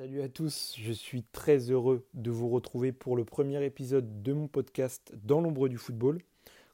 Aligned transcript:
Salut 0.00 0.22
à 0.22 0.30
tous, 0.30 0.76
je 0.78 0.92
suis 0.92 1.24
très 1.24 1.70
heureux 1.70 2.06
de 2.14 2.30
vous 2.30 2.48
retrouver 2.48 2.90
pour 2.90 3.18
le 3.18 3.26
premier 3.26 3.62
épisode 3.62 4.22
de 4.22 4.32
mon 4.32 4.48
podcast 4.48 5.12
Dans 5.24 5.42
l'ombre 5.42 5.68
du 5.68 5.76
football. 5.76 6.22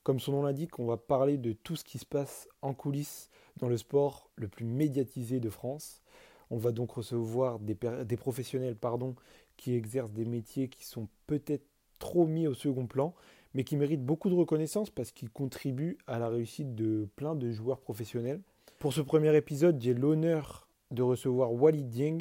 Comme 0.05 0.21
son 0.21 0.31
nom 0.31 0.45
l'indique, 0.45 0.79
on 0.79 0.87
va 0.87 0.97
parler 0.97 1.37
de 1.37 1.51
tout 1.51 1.75
ce 1.75 1.83
qui 1.83 1.99
se 1.99 2.07
passe 2.07 2.49
en 2.63 2.73
coulisses 2.73 3.29
dans 3.57 3.69
le 3.69 3.77
sport 3.79 4.31
le 4.37 4.47
plus 4.47 4.65
médiatisé 4.65 5.41
de 5.41 5.51
France. 5.51 6.03
On 6.51 6.57
va 6.57 6.71
donc 6.71 6.93
recevoir 6.93 7.59
des, 7.59 8.17
professionnels 8.17 8.77
pardon, 8.77 9.17
qui 9.57 9.75
exercent 9.75 10.13
des 10.13 10.25
métiers 10.25 10.69
qui 10.69 10.85
sont 10.85 11.09
peut-être 11.27 11.67
trop 11.99 12.29
mis 12.29 12.47
au 12.47 12.55
second 12.55 12.87
plan, 12.87 13.13
mais 13.55 13.65
qui 13.65 13.75
méritent 13.77 14.07
beaucoup 14.07 14.31
de 14.31 14.37
reconnaissance 14.37 14.89
parce 14.89 15.11
qu'ils 15.11 15.31
contribuent 15.31 15.99
à 16.07 16.21
la 16.21 16.29
réussite 16.29 16.77
de 16.77 17.09
plein 17.17 17.35
de 17.35 17.51
joueurs 17.51 17.81
professionnels. 17.81 18.41
Pour 18.79 18.93
ce 18.93 19.01
premier 19.01 19.37
épisode, 19.37 19.81
j'ai 19.81 19.95
l'honneur 19.95 20.69
de 20.93 21.03
recevoir 21.03 21.53
Walid 21.53 21.89
Dieng, 21.89 22.19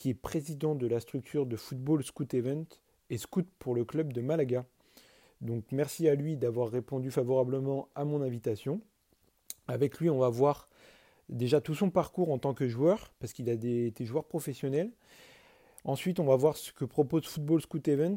qui 0.00 0.08
est 0.08 0.14
président 0.14 0.74
de 0.74 0.86
la 0.86 0.98
structure 0.98 1.44
de 1.44 1.56
football 1.56 2.02
Scout 2.02 2.32
Event 2.32 2.64
et 3.10 3.18
scout 3.18 3.46
pour 3.58 3.74
le 3.74 3.84
club 3.84 4.14
de 4.14 4.22
Malaga. 4.22 4.64
Donc 5.42 5.64
merci 5.72 6.08
à 6.08 6.14
lui 6.14 6.38
d'avoir 6.38 6.70
répondu 6.70 7.10
favorablement 7.10 7.88
à 7.94 8.06
mon 8.06 8.22
invitation. 8.22 8.80
Avec 9.68 10.00
lui, 10.00 10.08
on 10.08 10.18
va 10.18 10.30
voir 10.30 10.70
déjà 11.28 11.60
tout 11.60 11.74
son 11.74 11.90
parcours 11.90 12.32
en 12.32 12.38
tant 12.38 12.54
que 12.54 12.66
joueur, 12.66 13.12
parce 13.20 13.34
qu'il 13.34 13.50
a 13.50 13.52
été 13.52 14.06
joueur 14.06 14.24
professionnel. 14.24 14.90
Ensuite, 15.84 16.18
on 16.18 16.24
va 16.24 16.36
voir 16.36 16.56
ce 16.56 16.72
que 16.72 16.86
propose 16.86 17.26
Football 17.26 17.60
Scout 17.60 17.86
Event. 17.86 18.16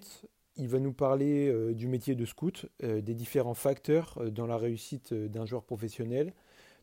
Il 0.56 0.70
va 0.70 0.80
nous 0.80 0.94
parler 0.94 1.50
euh, 1.50 1.74
du 1.74 1.88
métier 1.88 2.16
de 2.16 2.26
scout, 2.26 2.66
euh, 2.84 3.02
des 3.02 3.14
différents 3.14 3.56
facteurs 3.56 4.18
euh, 4.20 4.30
dans 4.30 4.48
la 4.48 4.58
réussite 4.58 5.14
d'un 5.14 5.46
joueur 5.46 5.64
professionnel, 5.64 6.34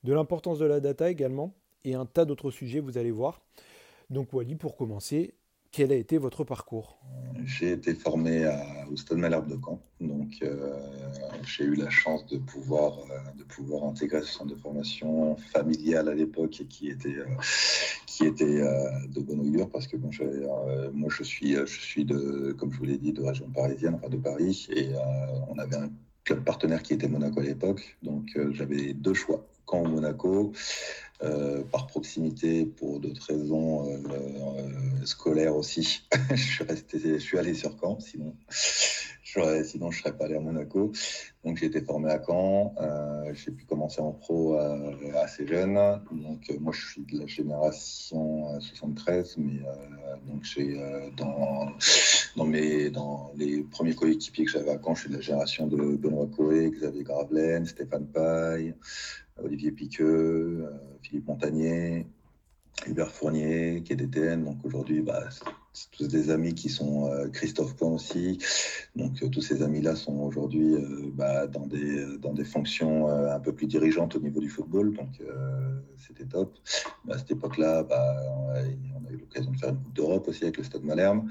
de 0.05 0.13
l'importance 0.13 0.59
de 0.59 0.67
la 0.67 0.81
data 0.81 1.11
également, 1.11 1.55
et 1.85 1.95
un 1.95 2.05
tas 2.05 2.27
d'autres 2.27 2.51
sujets, 2.51 2.81
vous 2.81 2.99
allez 2.99 3.11
voir. 3.11 3.41
Donc 4.11 4.33
Wally, 4.33 4.57
pour 4.57 4.77
commencer, 4.77 5.35
quel 5.71 5.93
a 5.93 5.95
été 5.95 6.19
votre 6.19 6.43
parcours? 6.43 6.99
J'ai 7.45 7.71
été 7.71 7.95
formé 7.95 8.45
au 8.91 8.97
Stade 8.97 9.19
Malherbe 9.19 9.49
de 9.49 9.57
Caen. 9.65 9.81
Donc 10.01 10.33
euh, 10.43 10.77
j'ai 11.45 11.65
eu 11.65 11.75
la 11.75 11.91
chance 11.91 12.27
de 12.27 12.39
pouvoir, 12.39 12.99
euh, 12.99 13.39
de 13.39 13.45
pouvoir 13.45 13.85
intégrer 13.85 14.21
ce 14.23 14.33
centre 14.33 14.53
de 14.53 14.61
formation 14.61 15.37
familial 15.37 16.09
à 16.09 16.15
l'époque 16.15 16.61
et 16.61 16.67
qui 16.67 16.89
était, 16.89 17.17
euh, 17.17 17.27
qui 18.07 18.27
était 18.27 18.63
de 19.09 19.21
bonne 19.21 19.41
augure 19.41 19.71
parce 19.71 19.87
que 19.87 19.97
bon, 19.97 20.11
moi 20.93 21.09
je 21.09 21.23
suis, 21.23 21.55
je 21.55 21.81
suis 21.81 22.05
de, 22.05 22.53
comme 22.59 22.73
je 22.73 22.79
vous 22.79 22.87
l'ai 22.87 22.99
dit, 22.99 23.13
de 23.13 23.23
région 23.23 23.49
parisienne, 23.49 23.95
enfin 23.95 24.09
de 24.09 24.17
Paris. 24.17 24.67
Et 24.75 24.91
on 25.49 25.57
avait 25.57 25.77
un 25.77 25.91
partenaire 26.35 26.83
qui 26.83 26.95
était 26.95 27.09
Monaco 27.09 27.41
à 27.41 27.45
l'époque. 27.45 27.97
Donc 28.03 28.39
j'avais 28.53 28.95
deux 28.95 29.15
choix, 29.15 29.47
Caen 29.67 29.85
ou 29.85 29.89
Monaco. 29.89 30.53
Euh, 31.23 31.63
par 31.71 31.87
proximité 31.87 32.65
pour 32.65 32.99
d'autres 32.99 33.27
raisons 33.27 33.87
euh, 33.87 33.99
euh, 34.11 35.05
scolaires 35.05 35.55
aussi. 35.55 36.03
je 36.31 36.37
suis 36.37 36.65
resté, 36.65 36.99
je 36.99 37.19
suis 37.19 37.37
allé 37.37 37.53
sur 37.53 37.77
Caen, 37.79 38.01
sinon 38.01 38.35
je 39.23 39.63
sinon 39.63 39.91
je 39.91 40.01
serais 40.01 40.17
pas 40.17 40.25
allé 40.25 40.37
à 40.37 40.41
Monaco. 40.41 40.93
Donc 41.45 41.59
j'ai 41.59 41.67
été 41.67 41.83
formé 41.83 42.11
à 42.11 42.23
Caen. 42.27 42.75
j'ai 43.35 43.51
pu 43.51 43.67
commencer 43.67 44.01
en 44.01 44.13
pro 44.13 44.57
assez 45.23 45.47
jeune. 45.47 45.75
Donc 46.11 46.51
moi 46.59 46.73
je 46.73 46.87
suis 46.87 47.03
de 47.03 47.19
la 47.19 47.27
génération 47.27 48.59
73, 48.59 49.37
mais 49.37 49.61
donc 50.27 50.43
j'ai 50.43 50.81
dans 51.19 51.69
dans 52.37 52.45
mes 52.45 52.91
dans 52.91 53.33
les 53.37 53.63
premiers 53.63 53.95
coéquipiers 53.95 54.45
que 54.45 54.51
j'avais 54.51 54.71
à 54.71 54.79
Caen, 54.83 54.95
je 54.95 55.01
suis 55.03 55.11
de 55.11 55.17
la 55.17 55.21
génération 55.21 55.67
de 55.67 55.97
Benoît 55.97 56.27
Coé, 56.27 56.71
Xavier 56.71 57.03
Gravelaine, 57.03 57.67
Stéphane 57.67 58.07
Paille. 58.07 58.75
Olivier 59.43 59.73
Piqueux, 59.73 60.65
euh, 60.65 60.71
Philippe 61.03 61.29
Montagnier, 61.29 62.07
Hubert 62.87 63.11
Fournier, 63.11 63.83
qui 63.85 63.93
est 63.93 63.97
DTN. 63.97 64.45
Donc 64.45 64.65
aujourd'hui, 64.65 65.01
bah, 65.01 65.29
tous 65.93 66.09
des 66.09 66.31
amis 66.31 66.55
qui 66.55 66.69
sont 66.69 67.07
euh, 67.07 67.29
Christophe 67.29 67.77
Point 67.77 67.91
aussi. 67.91 68.39
Donc 68.97 69.23
euh, 69.23 69.29
tous 69.29 69.41
ces 69.41 69.63
amis-là 69.63 69.95
sont 69.95 70.19
aujourd'hui 70.19 70.77
bah, 71.15 71.47
dans, 71.47 71.67
des, 71.67 72.19
dans 72.19 72.33
des 72.33 72.45
fonctions 72.45 73.09
un 73.09 73.41
peu 73.41 73.53
plus 73.53 73.67
dirigeantes 73.67 74.17
au 74.17 74.21
niveau 74.21 74.41
du 74.41 74.49
football. 74.49 74.95
Donc 74.95 75.09
c'était 75.97 76.25
top. 76.25 76.59
à 77.11 77.19
cette 77.19 77.31
époque-là, 77.31 77.83
bah, 77.85 78.17
on 78.49 79.07
a 79.07 79.11
eu 79.13 79.17
l'occasion 79.17 79.51
de 79.51 79.57
faire 79.57 79.71
une 79.71 79.79
Coupe 79.79 79.95
d'Europe 79.95 80.29
aussi 80.29 80.45
avec 80.45 80.59
le 80.59 80.65
Stade 80.65 80.85
Malherbe. 80.85 81.29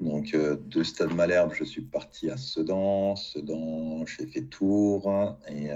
Donc 0.00 0.34
de 0.34 0.82
Stade 0.82 1.14
Malherbe, 1.14 1.52
je 1.54 1.64
suis 1.64 1.82
parti 1.82 2.30
à 2.30 2.36
Sedan. 2.36 3.16
Sedan, 3.16 4.04
j'ai 4.06 4.26
fait 4.26 4.42
Tours. 4.42 5.36
Et 5.48 5.70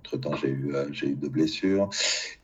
entre-temps, 0.00 0.36
j'ai 0.36 0.48
eu, 0.48 0.74
euh, 0.74 0.86
j'ai 0.92 1.08
eu 1.08 1.14
deux 1.14 1.28
blessures. 1.28 1.90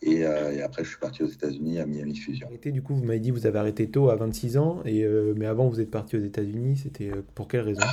Euh, 0.07 0.53
et, 0.53 0.63
après, 0.63 0.85
je 0.85 0.91
suis 0.91 0.99
parti 0.99 1.23
aux 1.23 1.29
États-Unis 1.29 1.79
à 1.79 1.87
Miami 1.87 2.17
Fusion. 2.17 2.49
Du 2.65 2.83
coup, 2.83 2.95
vous 2.95 3.05
m'avez 3.05 3.21
dit 3.21 3.31
que 3.31 3.35
vous 3.35 3.47
avez 3.47 3.59
arrêté 3.59 3.89
tôt, 3.89 4.11
26 4.17 4.57
ans. 4.57 4.83
Et, 4.85 5.05
euh, 5.05 5.35
mais 5.37 5.47
avant, 5.47 5.69
vous 5.69 5.81
êtes 5.81 5.91
parti 5.91 6.17
aux 6.17 6.21
États-Unis. 6.21 6.79
C'était 6.83 7.11
pour 7.35 7.49
quelle 7.49 7.63
raison? 7.63 7.87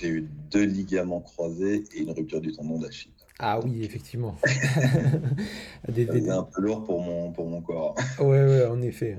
J'ai 0.00 0.08
eu 0.08 0.28
deux 0.50 0.64
ligaments 0.64 1.20
croisés 1.20 1.84
et 1.94 2.00
une 2.00 2.10
rupture 2.10 2.40
du 2.40 2.52
tendon 2.52 2.78
d'Achille. 2.78 3.12
Ah 3.38 3.58
oui, 3.64 3.82
effectivement. 3.82 4.36
C'est 5.94 6.28
un 6.28 6.42
peu 6.42 6.60
lourd 6.60 6.84
pour 6.84 7.00
mon, 7.00 7.32
pour 7.32 7.48
mon 7.48 7.60
corps. 7.62 7.96
ouais, 8.18 8.26
ouais, 8.26 8.66
en 8.66 8.82
effet. 8.82 9.18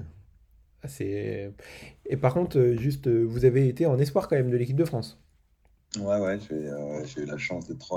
Ah, 0.84 0.88
c'est... 0.88 1.51
Et 2.06 2.17
par 2.17 2.34
contre, 2.34 2.75
juste, 2.78 3.07
vous 3.07 3.45
avez 3.45 3.68
été 3.68 3.85
en 3.85 4.00
espoir 4.00 4.28
quand 4.28 4.35
même 4.35 4.50
de 4.50 4.57
l'équipe 4.57 4.75
de 4.75 4.85
France? 4.85 5.19
Ouais, 6.00 6.19
ouais, 6.19 6.39
j'ai 7.06 7.22
eu 7.22 7.25
la 7.25 7.38
chance 7.38 7.68
d'être 7.68 7.94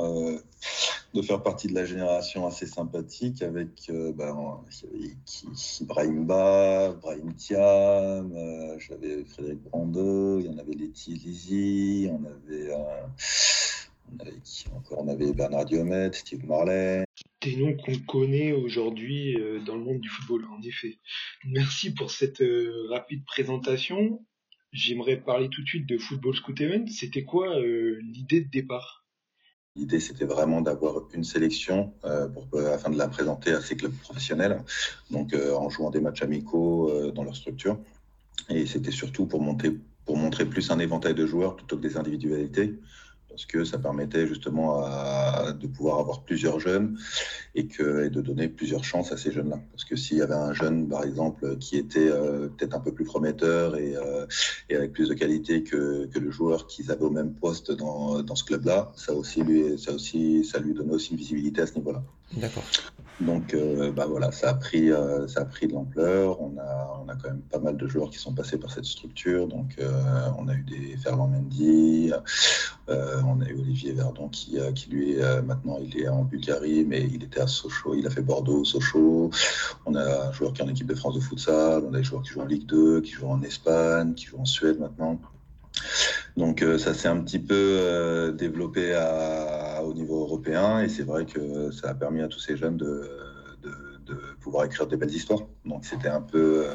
de 1.15 1.23
faire 1.23 1.43
partie 1.43 1.69
de 1.69 1.75
la 1.75 1.85
génération 1.85 2.45
assez 2.45 2.67
sympathique 2.67 3.41
avec 3.43 3.89
euh, 3.89 4.13
ben, 4.13 4.61
Brahim 5.83 6.27
Ba, 6.27 6.93
Brahim 7.01 7.33
Thiam, 7.35 8.33
euh, 8.33 8.77
j'avais 8.81 9.25
Frédéric 9.25 9.63
Brando, 9.63 10.41
il 10.41 10.47
y 10.47 10.49
en 10.49 10.59
avait 10.59 10.75
Letty 10.75 11.13
Lizzy, 11.15 12.09
on 12.11 12.25
avait, 12.25 12.73
euh, 12.73 13.07
on 14.13 14.19
avait 14.19 14.33
encore 14.75 15.05
On 15.05 15.09
avait 15.09 15.33
Bernard 15.33 15.67
Diomet, 15.67 16.13
Steve 16.13 16.45
Marley. 16.47 17.05
Des 17.43 17.57
noms 17.57 17.77
qu'on 17.77 17.99
connaît 18.09 18.53
aujourd'hui 18.53 19.37
dans 19.67 19.77
le 19.77 19.85
monde 19.85 20.01
du 20.01 20.09
football, 20.09 20.47
en 20.47 20.63
effet. 20.63 20.99
Merci 21.45 21.93
pour 21.93 22.11
cette 22.11 22.43
rapide 22.89 23.23
présentation. 23.27 24.25
J'aimerais 24.73 25.19
parler 25.19 25.49
tout 25.51 25.63
de 25.63 25.69
suite 25.69 25.87
de 25.87 25.99
Football 25.99 26.35
Scout 26.35 26.59
Event. 26.61 26.87
C'était 26.89 27.25
quoi 27.25 27.61
l'idée 27.61 28.41
de 28.41 28.49
départ? 28.49 29.04
L'idée, 29.77 29.99
c'était 29.99 30.25
vraiment 30.25 30.61
d'avoir 30.61 31.03
une 31.15 31.25
sélection 31.25 31.93
euh, 32.05 32.29
pour, 32.29 32.47
euh, 32.55 32.73
afin 32.73 32.91
de 32.91 32.97
la 32.97 33.09
présenter 33.09 33.51
à 33.53 33.61
ces 33.61 33.77
clubs 33.77 33.93
professionnels, 33.93 34.63
donc 35.11 35.35
euh, 35.35 35.53
en 35.53 35.69
jouant 35.69 35.91
des 35.91 36.01
matchs 36.01 36.23
amicaux 36.23 37.11
dans 37.13 37.25
leur 37.25 37.35
structure. 37.35 37.77
Et 38.49 38.67
c'était 38.67 38.93
surtout 38.93 39.27
pour, 39.27 39.43
montrer 39.43 40.45
plus 40.45 40.71
un 40.71 40.79
éventail 40.79 41.15
de 41.15 41.27
joueurs 41.27 41.57
plutôt 41.57 41.77
que 41.77 41.83
des 41.83 41.97
individualités 41.97 42.79
parce 43.35 43.47
que 43.47 43.65
ça 43.65 43.79
permettait 43.79 44.29
justement 44.29 44.83
de 45.53 45.67
pouvoir 45.67 45.99
avoir 45.99 46.23
plusieurs 46.23 46.61
jeunes 46.61 46.97
et, 47.57 47.67
que, 47.67 48.09
de 48.09 48.21
donner 48.21 48.49
plusieurs 48.49 48.85
chances 48.85 49.11
à 49.11 49.17
ces 49.17 49.33
jeunes-là. 49.33 49.59
Parce 49.73 49.85
que 49.85 49.97
s'il 49.97 50.19
y 50.19 50.23
avait 50.23 50.35
un 50.35 50.53
jeune, 50.53 50.89
par 50.89 51.03
exemple, 51.03 51.57
qui 51.59 51.77
était 51.77 52.09
euh, 52.09 52.49
peut-être 52.49 52.77
un 52.77 52.81
peu 52.81 52.93
plus 52.93 53.05
prometteur 53.05 53.77
et, 53.77 53.97
euh, 53.97 54.27
avec 54.71 54.93
plus 54.93 55.09
de 55.09 55.15
qualité 55.15 55.65
que, 55.65 56.09
le 56.15 56.31
joueur 56.31 56.69
qu'ils 56.69 56.93
avaient 56.93 57.05
au 57.05 57.11
même 57.11 57.35
poste 57.35 57.73
dans, 57.73 58.37
ce 58.37 58.45
club-là, 58.45 58.93
ça 58.97 59.13
aussi 59.13 59.43
ça 59.79 59.93
ça 59.99 60.59
lui 60.61 60.75
donnait 60.75 60.95
aussi 60.95 61.11
une 61.11 61.19
visibilité 61.19 61.61
à 61.61 61.67
ce 61.67 61.75
niveau-là. 61.75 62.03
D'accord. 62.37 62.65
Donc, 63.21 63.55
euh, 63.55 63.93
bah 63.93 64.07
voilà, 64.09 64.33
ça 64.33 64.51
a 64.51 64.55
pris, 64.55 64.91
euh, 64.91 65.29
ça 65.29 65.43
a 65.43 65.45
pris 65.45 65.69
de 65.69 65.73
l'ampleur. 65.73 66.41
On 66.41 66.59
a, 66.59 67.01
on 67.05 67.09
a 67.09 67.15
quand 67.15 67.29
même 67.29 67.43
pas 67.43 67.61
mal 67.61 67.77
de 67.77 67.87
joueurs 67.87 68.11
qui 68.11 68.19
sont 68.19 68.35
passés 68.35 68.59
par 68.59 68.73
cette 68.73 68.87
structure. 68.87 69.47
Donc, 69.47 69.77
euh, 69.79 70.29
on 70.37 70.49
a 70.49 70.55
eu 70.55 70.63
des 70.63 70.97
Ferland 70.97 71.29
Mendy, 71.29 72.13
on 72.89 73.41
a 73.41 73.49
eu 73.49 73.61
Olivier 73.61 73.93
Verdon 73.93 74.29
qui, 74.29 74.59
qui 74.75 74.91
lui 74.91 75.17
maintenant, 75.47 75.79
il 75.81 75.99
est 76.01 76.09
en 76.09 76.25
Bulgarie, 76.25 76.85
mais 76.85 77.03
il 77.03 77.23
était 77.23 77.41
à 77.41 77.47
Sochaux, 77.47 77.95
il 77.95 78.07
a 78.07 78.11
fait 78.11 78.23
Bordeaux, 78.23 78.65
Sochaux. 78.65 79.31
On 79.87 79.95
a 79.95 80.29
un 80.29 80.33
joueur 80.33 80.53
qui 80.53 80.63
est 80.63 80.65
en 80.65 80.69
équipe 80.69 80.89
de 80.89 80.95
France 80.95 81.15
de 81.15 81.21
futsal, 81.21 81.85
on 81.85 81.95
a 81.95 81.99
des 81.99 82.05
joueurs 82.05 82.23
qui 82.23 82.31
jouent 82.31 82.43
en 82.43 82.47
Ligue 82.47 82.67
2, 82.67 83.01
qui 83.01 83.13
jouent 83.13 83.29
en 83.29 83.43
Espagne, 83.43 84.15
qui 84.15 84.27
jouent 84.27 84.41
en 84.41 84.45
Suède 84.45 84.81
maintenant. 84.81 85.21
Donc 86.37 86.65
ça 86.79 86.95
s'est 86.95 87.09
un 87.09 87.21
petit 87.21 87.39
peu 87.39 88.35
développé 88.37 88.93
à, 88.95 89.64
au 89.85 89.95
niveau 89.95 90.21
européen 90.21 90.81
et 90.81 90.89
c'est 90.89 91.03
vrai 91.03 91.27
que 91.27 91.71
ça 91.71 91.91
a 91.91 91.95
permis 91.95 92.23
à 92.23 92.29
tous 92.29 92.41
ces 92.41 92.57
jeunes 92.57 92.77
de, 92.77 93.09
de, 93.63 94.15
pouvoir 94.41 94.67
écrire 94.67 94.87
des 94.87 94.97
belles 94.97 95.15
histoires. 95.15 95.41
Donc 95.65 95.85
c'était 95.85 96.09
un 96.09 96.21
peu 96.21 96.67
euh, 96.67 96.75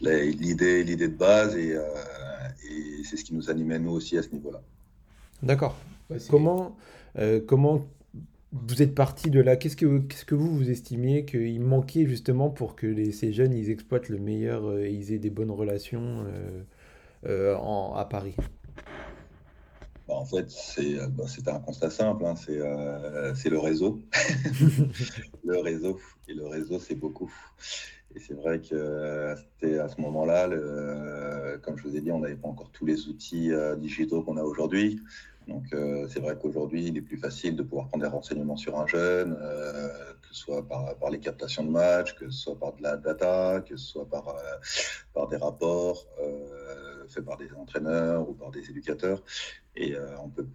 l'idée 0.00 0.82
l'idée 0.82 1.08
de 1.08 1.16
base 1.16 1.56
et, 1.56 1.70
et 1.70 3.04
c'est 3.04 3.16
ce 3.16 3.24
qui 3.24 3.34
nous 3.34 3.50
animait 3.50 3.78
nous 3.78 3.92
aussi 3.92 4.18
à 4.18 4.22
ce 4.22 4.30
niveau-là. 4.30 4.60
D'accord. 5.42 5.76
comment, 6.28 6.76
comment 7.46 7.86
vous 8.52 8.82
êtes 8.82 8.94
parti 8.94 9.30
de 9.30 9.40
là? 9.40 9.56
Qu'est-ce 9.56 9.76
que, 9.76 9.98
qu'est-ce 9.98 10.24
que 10.24 10.34
vous, 10.34 10.56
vous 10.56 10.70
estimiez 10.70 11.24
qu'il 11.24 11.60
manquait 11.60 12.06
justement 12.06 12.50
pour 12.50 12.74
que 12.74 12.86
les, 12.86 13.12
ces 13.12 13.32
jeunes 13.32 13.52
ils 13.52 13.70
exploitent 13.70 14.08
le 14.08 14.18
meilleur 14.18 14.78
et 14.78 14.90
ils 14.90 15.12
aient 15.12 15.18
des 15.18 15.30
bonnes 15.30 15.52
relations 15.52 16.24
en, 17.24 17.94
à 17.94 18.04
Paris? 18.06 18.34
Bah, 20.06 20.14
en 20.14 20.24
fait, 20.24 20.48
c'est 20.50 20.96
bah, 21.08 21.24
un 21.48 21.58
constat 21.58 21.90
simple, 21.90 22.24
hein, 22.24 22.34
euh, 22.48 23.34
c'est 23.34 23.50
le 23.50 23.58
réseau. 23.58 24.02
le 25.44 25.58
réseau, 25.58 25.98
et 26.28 26.34
le 26.34 26.46
réseau, 26.46 26.78
c'est 26.78 26.94
beaucoup. 26.94 27.32
Et 28.14 28.20
c'est 28.20 28.34
vrai 28.34 28.60
que 28.60 29.34
à 29.80 29.88
ce 29.88 30.00
moment-là, 30.00 30.48
comme 31.62 31.76
je 31.76 31.82
vous 31.82 31.96
ai 31.96 32.00
dit, 32.00 32.12
on 32.12 32.20
n'avait 32.20 32.36
pas 32.36 32.48
encore 32.48 32.70
tous 32.70 32.86
les 32.86 33.08
outils 33.08 33.50
digitaux 33.78 34.22
qu'on 34.22 34.36
a 34.36 34.42
aujourd'hui. 34.42 35.00
Donc 35.48 35.64
c'est 36.08 36.20
vrai 36.20 36.38
qu'aujourd'hui, 36.40 36.86
il 36.86 36.96
est 36.96 37.02
plus 37.02 37.18
facile 37.18 37.56
de 37.56 37.62
pouvoir 37.62 37.88
prendre 37.88 38.04
des 38.04 38.10
renseignements 38.10 38.56
sur 38.56 38.78
un 38.78 38.86
jeune, 38.86 39.34
que 39.34 40.28
ce 40.28 40.34
soit 40.34 40.66
par, 40.66 40.96
par, 40.96 41.10
les 41.10 41.20
captations 41.20 41.64
de 41.64 41.70
matchs, 41.70 42.14
que 42.14 42.30
ce 42.30 42.38
soit 42.38 42.58
par 42.58 42.72
de 42.72 42.82
la 42.82 42.96
data, 42.96 43.60
que 43.68 43.76
ce 43.76 43.86
soit 43.86 44.08
par, 44.08 44.34
par 45.12 45.28
des 45.28 45.36
rapports 45.36 46.06
faits 47.08 47.24
par 47.24 47.36
des 47.36 47.52
entraîneurs 47.52 48.28
ou 48.28 48.34
par 48.34 48.50
des 48.50 48.68
éducateurs. 48.70 49.22
Et 49.74 49.94
on 50.22 50.28
peut 50.28 50.46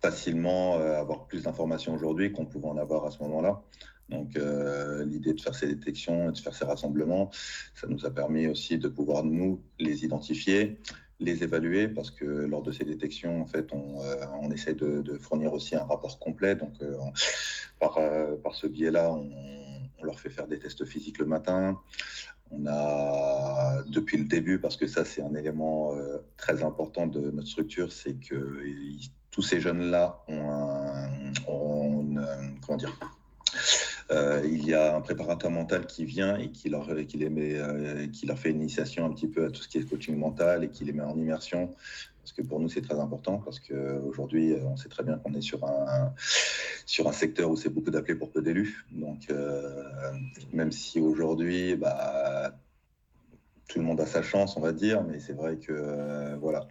facilement 0.00 0.74
avoir 0.74 1.26
plus 1.26 1.44
d'informations 1.44 1.94
aujourd'hui 1.94 2.32
qu'on 2.32 2.46
pouvait 2.46 2.68
en 2.68 2.76
avoir 2.76 3.06
à 3.06 3.10
ce 3.10 3.18
moment-là. 3.22 3.62
Donc 4.08 4.36
euh, 4.36 5.04
l'idée 5.04 5.32
de 5.32 5.40
faire 5.40 5.54
ces 5.54 5.66
détections 5.66 6.28
et 6.30 6.32
de 6.32 6.38
faire 6.38 6.54
ces 6.54 6.64
rassemblements, 6.64 7.30
ça 7.74 7.86
nous 7.88 8.06
a 8.06 8.10
permis 8.10 8.46
aussi 8.46 8.78
de 8.78 8.88
pouvoir 8.88 9.24
nous 9.24 9.62
les 9.78 10.04
identifier, 10.04 10.78
les 11.18 11.42
évaluer, 11.42 11.88
parce 11.88 12.10
que 12.10 12.24
lors 12.24 12.62
de 12.62 12.70
ces 12.70 12.84
détections, 12.84 13.40
en 13.40 13.46
fait, 13.46 13.72
on, 13.72 14.00
euh, 14.02 14.50
essaie 14.52 14.74
de, 14.74 15.18
fournir 15.18 15.52
aussi 15.52 15.74
un 15.74 15.84
rapport 15.84 16.18
complet. 16.18 16.54
Donc 16.54 16.74
euh, 16.82 16.96
par, 17.80 17.98
par 18.42 18.54
ce 18.54 18.66
biais-là, 18.66 19.12
on, 19.12 19.24
leur 20.02 20.20
fait 20.20 20.30
faire 20.30 20.46
des 20.46 20.60
tests 20.60 20.84
physiques 20.84 21.18
le 21.18 21.24
matin. 21.24 21.80
On 22.50 22.66
a, 22.66 23.82
depuis 23.88 24.18
le 24.18 24.24
début, 24.24 24.58
parce 24.58 24.76
que 24.76 24.86
ça 24.86 25.04
c'est 25.04 25.22
un 25.22 25.34
élément 25.34 25.92
très 26.36 26.62
important 26.62 27.06
de 27.06 27.30
notre 27.30 27.48
structure, 27.48 27.92
c'est 27.92 28.14
que 28.14 28.62
tous 29.30 29.42
ces 29.42 29.60
jeunes-là 29.60 30.22
ont, 30.28 30.50
un, 30.50 31.08
ont 31.48 32.14
comment 32.64 32.78
dire, 32.78 32.98
euh, 34.10 34.42
il 34.44 34.64
y 34.64 34.74
a 34.74 34.96
un 34.96 35.00
préparateur 35.00 35.50
mental 35.50 35.86
qui 35.86 36.04
vient 36.04 36.36
et 36.36 36.50
qui 36.50 36.68
leur, 36.68 36.88
qui 37.08 37.18
les 37.18 37.28
met, 37.28 37.56
euh, 37.56 38.06
qui 38.08 38.26
leur 38.26 38.38
fait 38.38 38.50
une 38.50 38.60
initiation 38.60 39.04
un 39.04 39.12
petit 39.12 39.26
peu 39.26 39.46
à 39.46 39.50
tout 39.50 39.62
ce 39.62 39.68
qui 39.68 39.78
est 39.78 39.88
coaching 39.88 40.16
mental 40.16 40.64
et 40.64 40.68
qui 40.68 40.84
les 40.84 40.92
met 40.92 41.02
en 41.02 41.16
immersion. 41.16 41.74
Parce 42.26 42.32
que 42.32 42.42
pour 42.42 42.58
nous, 42.58 42.68
c'est 42.68 42.80
très 42.80 42.98
important 42.98 43.38
parce 43.38 43.60
qu'aujourd'hui, 43.60 44.52
euh, 44.52 44.64
on 44.64 44.76
sait 44.76 44.88
très 44.88 45.04
bien 45.04 45.16
qu'on 45.18 45.32
est 45.34 45.40
sur 45.40 45.64
un, 45.64 46.12
sur 46.84 47.08
un 47.08 47.12
secteur 47.12 47.50
où 47.50 47.56
c'est 47.56 47.68
beaucoup 47.68 47.90
d'appelés 47.90 48.16
pour 48.16 48.32
peu 48.32 48.42
d'élus. 48.42 48.84
Donc, 48.90 49.28
même 50.52 50.72
si 50.72 51.00
aujourd'hui, 51.00 51.76
bah, 51.76 52.52
tout 53.68 53.78
le 53.78 53.84
monde 53.84 54.00
a 54.00 54.06
sa 54.06 54.22
chance, 54.22 54.56
on 54.56 54.60
va 54.60 54.72
dire, 54.72 55.02
mais 55.02 55.18
c'est 55.18 55.32
vrai 55.32 55.56
que 55.56 55.72
euh, 55.72 56.36
voilà, 56.40 56.68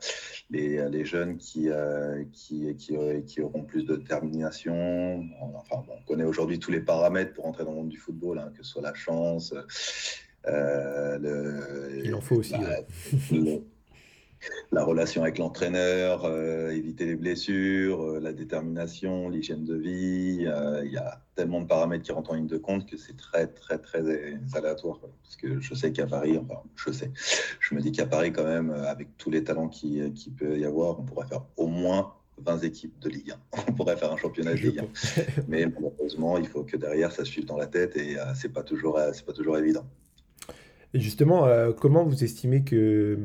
les, 0.50 0.88
les, 0.90 1.06
jeunes 1.06 1.38
qui, 1.38 1.70
euh, 1.70 2.24
qui, 2.32 2.76
qui, 2.78 2.96
qui, 3.26 3.42
auront 3.42 3.64
plus 3.64 3.84
de 3.84 3.96
détermination, 3.96 5.26
enfin, 5.42 5.84
on 5.90 6.04
connaît 6.06 6.24
aujourd'hui 6.24 6.60
tous 6.60 6.72
les 6.72 6.80
paramètres 6.80 7.34
pour 7.34 7.46
entrer 7.46 7.66
dans 7.66 7.72
le 7.72 7.78
monde 7.78 7.90
du 7.90 7.98
football, 7.98 8.40
hein, 8.40 8.52
que 8.56 8.64
ce 8.64 8.72
soit 8.72 8.82
la 8.82 8.94
chance. 8.94 9.54
Euh, 10.48 11.18
le, 11.18 12.06
Il 12.06 12.16
en 12.16 12.22
faut 12.22 12.36
aussi. 12.36 12.54
Bah, 12.54 12.78
la 14.72 14.84
relation 14.84 15.24
avec 15.24 15.38
l'entraîneur, 15.38 16.26
euh, 16.26 16.72
éviter 16.72 17.06
les 17.06 17.16
blessures, 17.16 18.02
euh, 18.04 18.20
la 18.20 18.34
détermination, 18.34 19.30
l'hygiène 19.30 19.64
de 19.64 19.76
vie. 19.76 20.46
Euh, 20.48 20.84
il 20.86 20.92
y 20.92 20.98
a 20.98 21.22
tellement 21.36 21.62
de 21.62 21.68
paramètres 21.68 22.04
qui 22.04 22.12
rentrent 22.12 22.32
en 22.32 22.36
ligne 22.36 22.48
de 22.48 22.58
compte 22.58 22.86
que 22.86 22.98
c'est 22.98 23.16
très, 23.16 23.48
très, 23.48 23.78
très 23.78 24.02
aléatoire. 24.54 25.00
Parce 25.24 25.36
que 25.36 25.60
je 25.60 25.74
sais 25.74 25.92
qu'à 25.92 26.08
Paris, 26.08 26.38
enfin, 26.38 26.62
je 26.76 26.92
sais, 26.92 27.12
je 27.60 27.76
me 27.76 27.82
dis 27.82 27.92
qu'à 27.92 28.06
Paris, 28.06 28.32
quand 28.32 28.46
même, 28.46 28.72
avec 28.72 29.18
tous 29.18 29.30
les 29.30 29.44
talents 29.44 29.70
qui, 29.70 30.02
qui 30.14 30.30
peut 30.30 30.58
y 30.58 30.66
avoir, 30.66 31.00
on 31.00 31.04
pourrait 31.04 31.28
faire 31.28 31.44
au 31.58 31.68
moins 31.68 32.14
20 32.44 32.60
équipes 32.60 33.00
de 33.00 33.10
Ligue 33.10 33.32
1. 33.54 33.64
On 33.70 33.72
pourrait 33.72 33.96
faire 33.96 34.12
un 34.12 34.18
championnat 34.18 34.56
de 34.56 34.60
Ligue 34.60 34.80
1. 34.80 35.44
Mais 35.48 35.66
malheureusement, 35.66 36.38
il 36.38 36.48
faut 36.48 36.64
que 36.64 36.76
derrière, 36.76 37.14
ça 37.14 37.24
suive 37.24 37.46
dans 37.46 37.56
la 37.56 37.68
tête 37.68 37.96
et 37.96 38.18
c'est 38.36 38.52
pas 38.52 38.62
toujours, 38.62 39.00
c'est 39.14 39.26
pas 39.26 39.32
toujours 39.32 39.58
évident. 39.58 39.86
Et 40.94 41.00
justement, 41.00 41.48
comment 41.80 42.04
vous 42.04 42.26
estimez 42.26 42.66
que 42.66 43.20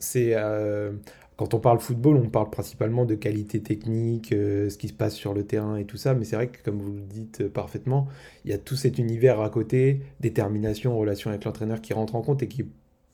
c'est 0.00 0.32
euh, 0.34 0.92
quand 1.36 1.54
on 1.54 1.60
parle 1.60 1.80
football, 1.80 2.16
on 2.16 2.30
parle 2.30 2.50
principalement 2.50 3.04
de 3.04 3.14
qualité 3.14 3.62
technique, 3.62 4.32
euh, 4.32 4.70
ce 4.70 4.78
qui 4.78 4.88
se 4.88 4.92
passe 4.94 5.14
sur 5.14 5.34
le 5.34 5.44
terrain 5.46 5.76
et 5.76 5.84
tout 5.84 5.96
ça, 5.96 6.14
mais 6.14 6.24
c'est 6.24 6.36
vrai 6.36 6.48
que 6.48 6.62
comme 6.62 6.78
vous 6.80 6.92
le 6.92 7.00
dites 7.02 7.48
parfaitement, 7.48 8.08
il 8.44 8.50
y 8.50 8.54
a 8.54 8.58
tout 8.58 8.76
cet 8.76 8.98
univers 8.98 9.40
à 9.40 9.50
côté, 9.50 10.02
détermination, 10.20 10.96
relation 10.98 11.30
avec 11.30 11.44
l'entraîneur 11.44 11.80
qui 11.80 11.92
rentre 11.94 12.14
en 12.16 12.22
compte 12.22 12.42
et 12.42 12.48
qui 12.48 12.62
est 12.62 12.66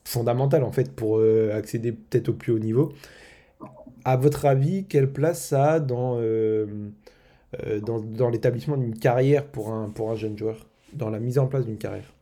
fondamental 0.05 0.63
en 0.63 0.71
fait 0.71 0.91
pour 0.93 1.17
euh, 1.19 1.51
accéder 1.57 1.91
peut-être 1.93 2.29
au 2.29 2.33
plus 2.33 2.51
haut 2.53 2.59
niveau. 2.59 2.93
À 4.05 4.15
votre 4.17 4.45
avis, 4.45 4.85
quelle 4.85 5.11
place 5.11 5.45
ça 5.47 5.73
a 5.73 5.79
dans, 5.79 6.19
dans, 7.81 7.99
dans 7.99 8.29
l'établissement 8.29 8.77
d'une 8.77 8.97
carrière 8.97 9.45
pour 9.45 9.71
un, 9.71 9.89
pour 9.89 10.11
un 10.11 10.15
jeune 10.15 10.37
joueur, 10.37 10.67
dans 10.93 11.09
la 11.09 11.19
mise 11.19 11.37
en 11.39 11.47
place 11.47 11.65
d'une 11.65 11.77
carrière? 11.77 12.13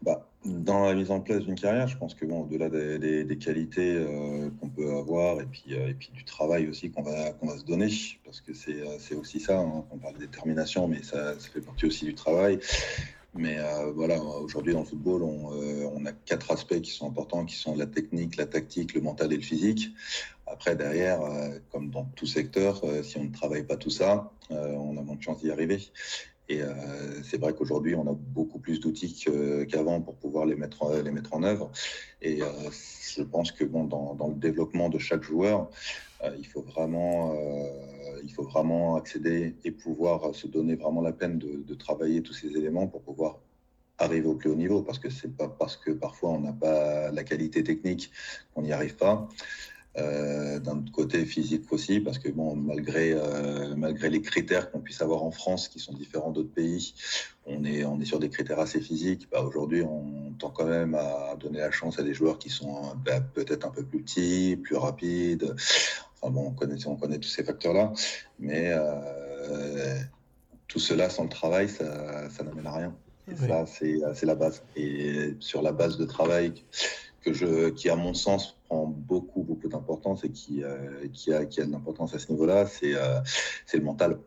Bah, 0.00 0.31
dans 0.44 0.86
la 0.86 0.94
mise 0.94 1.10
en 1.10 1.20
place 1.20 1.40
d'une 1.40 1.54
carrière, 1.54 1.86
je 1.86 1.96
pense 1.96 2.14
que 2.14 2.24
bon, 2.24 2.42
au-delà 2.42 2.68
des, 2.68 3.24
des, 3.24 3.38
qualités 3.38 3.94
euh, 3.94 4.50
qu'on 4.60 4.68
peut 4.68 4.90
avoir 4.96 5.40
et 5.40 5.46
puis, 5.46 5.66
euh, 5.70 5.88
et 5.88 5.94
puis 5.94 6.10
du 6.12 6.24
travail 6.24 6.68
aussi 6.68 6.90
qu'on 6.90 7.02
va, 7.02 7.30
qu'on 7.32 7.46
va 7.46 7.58
se 7.58 7.64
donner, 7.64 7.88
parce 8.24 8.40
que 8.40 8.52
c'est, 8.52 8.80
euh, 8.80 9.20
aussi 9.20 9.38
ça, 9.38 9.58
hein, 9.58 9.84
on 9.90 9.98
parle 9.98 10.14
de 10.14 10.20
détermination, 10.20 10.88
mais 10.88 11.02
ça, 11.02 11.38
ça, 11.38 11.48
fait 11.48 11.60
partie 11.60 11.86
aussi 11.86 12.04
du 12.04 12.14
travail. 12.14 12.58
Mais 13.34 13.56
voilà, 13.94 14.20
aujourd'hui 14.20 14.74
dans 14.74 14.80
le 14.80 14.84
football, 14.84 15.22
on, 15.22 15.52
on, 15.94 16.04
a 16.04 16.12
quatre 16.12 16.50
aspects 16.50 16.78
qui 16.82 16.90
sont 16.90 17.08
importants, 17.08 17.46
qui 17.46 17.56
sont 17.56 17.74
la 17.74 17.86
technique, 17.86 18.36
la 18.36 18.44
tactique, 18.44 18.92
le 18.92 19.00
mental 19.00 19.32
et 19.32 19.36
le 19.36 19.42
physique. 19.42 19.88
Après, 20.46 20.76
derrière, 20.76 21.18
comme 21.70 21.88
dans 21.88 22.04
tout 22.14 22.26
secteur, 22.26 22.82
si 23.02 23.16
on 23.16 23.24
ne 23.24 23.32
travaille 23.32 23.62
pas 23.62 23.78
tout 23.78 23.88
ça, 23.88 24.30
on 24.50 24.98
a 24.98 25.00
moins 25.00 25.16
de 25.16 25.22
chances 25.22 25.40
d'y 25.40 25.50
arriver. 25.50 25.78
Et 26.52 26.60
euh, 26.60 26.74
c'est 27.22 27.40
vrai 27.40 27.54
qu'aujourd'hui, 27.54 27.94
on 27.94 28.06
a 28.06 28.12
beaucoup 28.12 28.58
plus 28.58 28.78
d'outils 28.78 29.24
qu'avant 29.70 30.02
pour 30.02 30.16
pouvoir 30.16 30.44
les 30.44 30.54
mettre, 30.54 31.02
les 31.02 31.10
mettre 31.10 31.32
en 31.32 31.42
œuvre. 31.42 31.72
Et 32.20 32.42
euh, 32.42 32.46
je 33.16 33.22
pense 33.22 33.52
que 33.52 33.64
bon, 33.64 33.84
dans, 33.84 34.28
le 34.28 34.34
développement 34.34 34.90
de 34.90 34.98
chaque 34.98 35.22
joueur, 35.22 35.70
euh, 36.22 36.36
il, 36.38 36.46
faut 36.46 36.60
vraiment, 36.60 37.34
il 38.22 38.30
faut 38.34 38.42
vraiment 38.42 38.96
accéder 38.96 39.54
et 39.64 39.70
pouvoir 39.70 40.34
se 40.34 40.46
donner 40.46 40.74
vraiment 40.74 41.00
la 41.00 41.12
peine 41.12 41.38
de, 41.38 41.62
de 41.66 41.74
travailler 41.74 42.22
tous 42.22 42.34
ces 42.34 42.48
éléments 42.48 42.86
pour 42.86 43.00
pouvoir 43.00 43.38
arriver 43.96 44.26
au 44.26 44.34
plus 44.34 44.50
haut 44.50 44.56
niveau 44.56 44.82
parce 44.82 44.98
que 44.98 45.08
c'est 45.08 45.34
pas 45.34 45.48
parce 45.48 45.76
que 45.76 45.92
parfois 45.92 46.30
on 46.30 46.40
n'a 46.40 46.52
pas 46.52 47.10
la 47.12 47.24
qualité 47.24 47.62
technique 47.62 48.10
qu'on 48.52 48.62
n'y 48.62 48.72
arrive 48.72 48.96
pas. 48.96 49.28
Euh, 49.98 50.58
d'un 50.58 50.82
côté 50.90 51.26
physique 51.26 51.70
aussi, 51.70 52.00
parce 52.00 52.18
que 52.18 52.30
bon, 52.30 52.56
malgré, 52.56 53.12
euh, 53.12 53.74
malgré 53.76 54.08
les 54.08 54.22
critères 54.22 54.70
qu'on 54.70 54.80
puisse 54.80 55.02
avoir 55.02 55.22
en 55.22 55.30
France, 55.30 55.68
qui 55.68 55.80
sont 55.80 55.92
différents 55.92 56.30
d'autres 56.30 56.52
pays, 56.52 56.94
on 57.44 57.62
est, 57.64 57.84
on 57.84 58.00
est 58.00 58.06
sur 58.06 58.18
des 58.18 58.30
critères 58.30 58.58
assez 58.58 58.80
physiques. 58.80 59.28
Bah, 59.30 59.42
Aujourd'hui, 59.42 59.82
on 59.82 60.32
tend 60.38 60.48
quand 60.48 60.64
même 60.64 60.94
à 60.94 61.36
donner 61.38 61.58
la 61.58 61.70
chance 61.70 61.98
à 61.98 62.02
des 62.02 62.14
joueurs 62.14 62.38
qui 62.38 62.48
sont 62.48 62.94
bah, 63.04 63.20
peut-être 63.20 63.66
un 63.66 63.70
peu 63.70 63.84
plus 63.84 64.00
petits, 64.00 64.56
plus 64.56 64.76
rapides. 64.76 65.54
Enfin 66.22 66.32
bon, 66.32 66.46
on 66.46 66.52
connaît, 66.52 66.86
on 66.86 66.96
connaît 66.96 67.18
tous 67.18 67.28
ces 67.28 67.44
facteurs-là, 67.44 67.92
mais 68.38 68.72
euh, 68.72 69.98
tout 70.68 70.78
cela 70.78 71.10
sans 71.10 71.24
le 71.24 71.28
travail, 71.28 71.68
ça, 71.68 72.30
ça 72.30 72.44
n'amène 72.44 72.66
à 72.66 72.72
rien. 72.72 72.96
Et 73.30 73.36
ça, 73.36 73.66
c'est 73.66 74.26
la 74.26 74.34
base. 74.36 74.62
Et 74.74 75.36
sur 75.38 75.60
la 75.60 75.72
base 75.72 75.98
de 75.98 76.06
travail 76.06 76.54
que 77.22 77.32
je, 77.32 77.68
qui, 77.70 77.88
à 77.88 77.96
mon 77.96 78.14
sens, 78.14 78.56
beaucoup, 78.86 79.42
beaucoup 79.42 79.68
d'importance 79.68 80.24
et 80.24 80.30
qui, 80.30 80.62
euh, 80.62 81.06
qui, 81.12 81.32
a, 81.32 81.44
qui 81.44 81.60
a 81.60 81.66
de 81.66 81.72
l'importance 81.72 82.14
à 82.14 82.18
ce 82.18 82.30
niveau-là, 82.30 82.66
c'est 82.66 82.94
euh, 82.94 83.20
c'est 83.66 83.78
le 83.78 83.84
mental. 83.84 84.18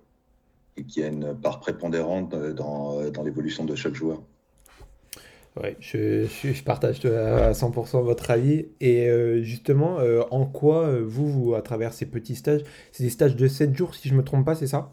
Et 0.77 0.83
qui 0.83 1.03
a 1.03 1.07
une 1.07 1.33
part 1.33 1.61
prépondérante 1.61 2.35
dans, 2.35 3.09
dans 3.09 3.23
l'évolution 3.23 3.63
de 3.63 3.75
chaque 3.75 3.95
joueur. 3.95 4.21
Oui, 5.55 5.69
je, 5.79 6.25
je, 6.25 6.63
partage 6.63 7.05
à 7.05 7.53
100% 7.53 8.03
votre 8.03 8.29
avis. 8.29 8.65
Et 8.81 9.07
euh, 9.07 9.41
justement, 9.41 9.99
en 10.31 10.45
quoi, 10.45 10.99
vous, 10.99 11.29
vous, 11.29 11.55
à 11.55 11.61
travers 11.61 11.93
ces 11.93 12.05
petits 12.05 12.35
stages, 12.35 12.61
c'est 12.91 13.05
des 13.05 13.09
stages 13.09 13.37
de 13.37 13.47
7 13.47 13.73
jours, 13.73 13.95
si 13.95 14.09
je 14.09 14.13
ne 14.13 14.17
me 14.17 14.23
trompe 14.25 14.43
pas, 14.43 14.55
c'est 14.55 14.67
ça? 14.67 14.91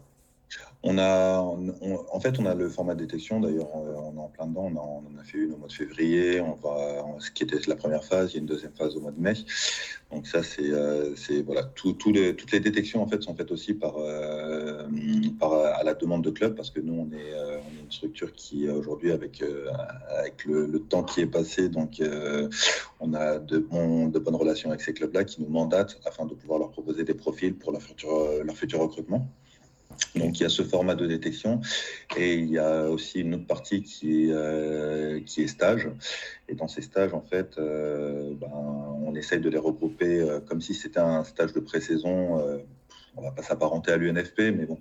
On 0.85 0.97
a, 0.97 1.39
en 1.39 2.19
fait, 2.19 2.39
on 2.39 2.45
a 2.45 2.53
le 2.53 2.67
format 2.67 2.93
de 2.93 2.99
détection. 2.99 3.39
D'ailleurs, 3.39 3.73
on, 3.73 4.15
est 4.15 4.19
en 4.19 4.27
plein 4.27 4.47
dedans. 4.47 4.69
On, 4.75 5.15
en 5.15 5.19
a 5.19 5.23
fait 5.23 5.37
une 5.37 5.53
au 5.53 5.57
mois 5.57 5.69
de 5.69 5.73
février. 5.73 6.41
On 6.41 6.55
va, 6.55 7.05
ce 7.19 7.31
qui 7.31 7.43
était 7.43 7.57
la 7.67 7.77
première 7.77 8.03
phase. 8.03 8.31
Il 8.31 8.33
y 8.33 8.37
a 8.37 8.39
une 8.41 8.47
deuxième 8.47 8.73
phase 8.73 8.97
au 8.97 8.99
mois 8.99 9.11
de 9.11 9.19
mai. 9.19 9.33
Donc 10.11 10.27
ça, 10.27 10.43
c'est, 10.43 10.69
euh, 10.71 11.15
voilà, 11.45 11.63
toutes 11.63 12.05
les 12.05 12.59
détections 12.59 13.01
en 13.01 13.07
fait 13.07 13.23
sont 13.23 13.33
faites 13.33 13.51
aussi 13.51 13.73
par, 13.73 13.95
euh, 13.97 14.83
par 15.39 15.53
à 15.53 15.83
la 15.83 15.93
demande 15.93 16.23
de 16.23 16.29
club 16.29 16.55
parce 16.55 16.69
que 16.69 16.81
nous, 16.81 16.93
on 16.93 17.11
est, 17.15 17.33
euh, 17.33 17.57
une 17.81 17.91
structure 17.91 18.33
qui 18.33 18.69
aujourd'hui 18.69 19.11
avec 19.11 19.43
avec 20.09 20.45
le, 20.45 20.79
temps 20.79 21.03
qui 21.03 21.21
est 21.21 21.25
passé, 21.25 21.69
donc 21.69 22.01
on 22.99 23.13
a 23.13 23.39
de, 23.39 23.57
de 23.57 24.19
bonnes 24.19 24.35
relations 24.35 24.69
avec 24.69 24.81
ces 24.81 24.93
clubs-là 24.93 25.23
qui 25.23 25.41
nous 25.41 25.49
mandatent 25.49 25.99
afin 26.05 26.25
de 26.25 26.33
pouvoir 26.35 26.59
leur 26.59 26.71
proposer 26.71 27.03
des 27.03 27.13
profils 27.13 27.55
pour 27.55 27.71
leur 27.71 27.81
futur 27.81 28.79
recrutement. 28.79 29.27
Donc 30.15 30.39
il 30.39 30.43
y 30.43 30.45
a 30.45 30.49
ce 30.49 30.63
format 30.63 30.95
de 30.95 31.05
détection 31.05 31.61
et 32.17 32.35
il 32.35 32.49
y 32.49 32.57
a 32.57 32.89
aussi 32.89 33.21
une 33.21 33.35
autre 33.35 33.47
partie 33.47 33.83
qui 33.83 34.25
est, 34.25 34.31
euh, 34.31 35.19
stage. 35.47 35.89
Et 36.49 36.55
dans 36.55 36.67
ces 36.67 36.81
stages, 36.81 37.13
en 37.13 37.21
fait, 37.21 37.57
euh, 37.57 38.33
ben, 38.39 38.51
on 38.51 39.15
essaye 39.15 39.39
de 39.39 39.49
les 39.49 39.57
regrouper 39.57 40.19
euh, 40.19 40.39
comme 40.39 40.61
si 40.61 40.73
c'était 40.73 40.99
un 40.99 41.23
stage 41.23 41.53
de 41.53 41.59
pré-saison. 41.59 42.41
on 43.15 43.21
va 43.21 43.31
pas 43.31 43.43
s'apparenter 43.43 43.91
à 43.91 43.97
l'UNFP, 43.97 44.39
mais 44.55 44.65
bon, 44.65 44.79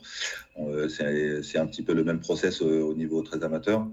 c'est 0.89 1.59
un 1.59 1.67
petit 1.67 1.83
peu 1.83 1.93
le 1.93 2.05
même 2.05 2.21
process 2.21 2.63
au 2.63 2.95
niveau 2.95 3.23
très 3.23 3.43
amateur. 3.45 3.87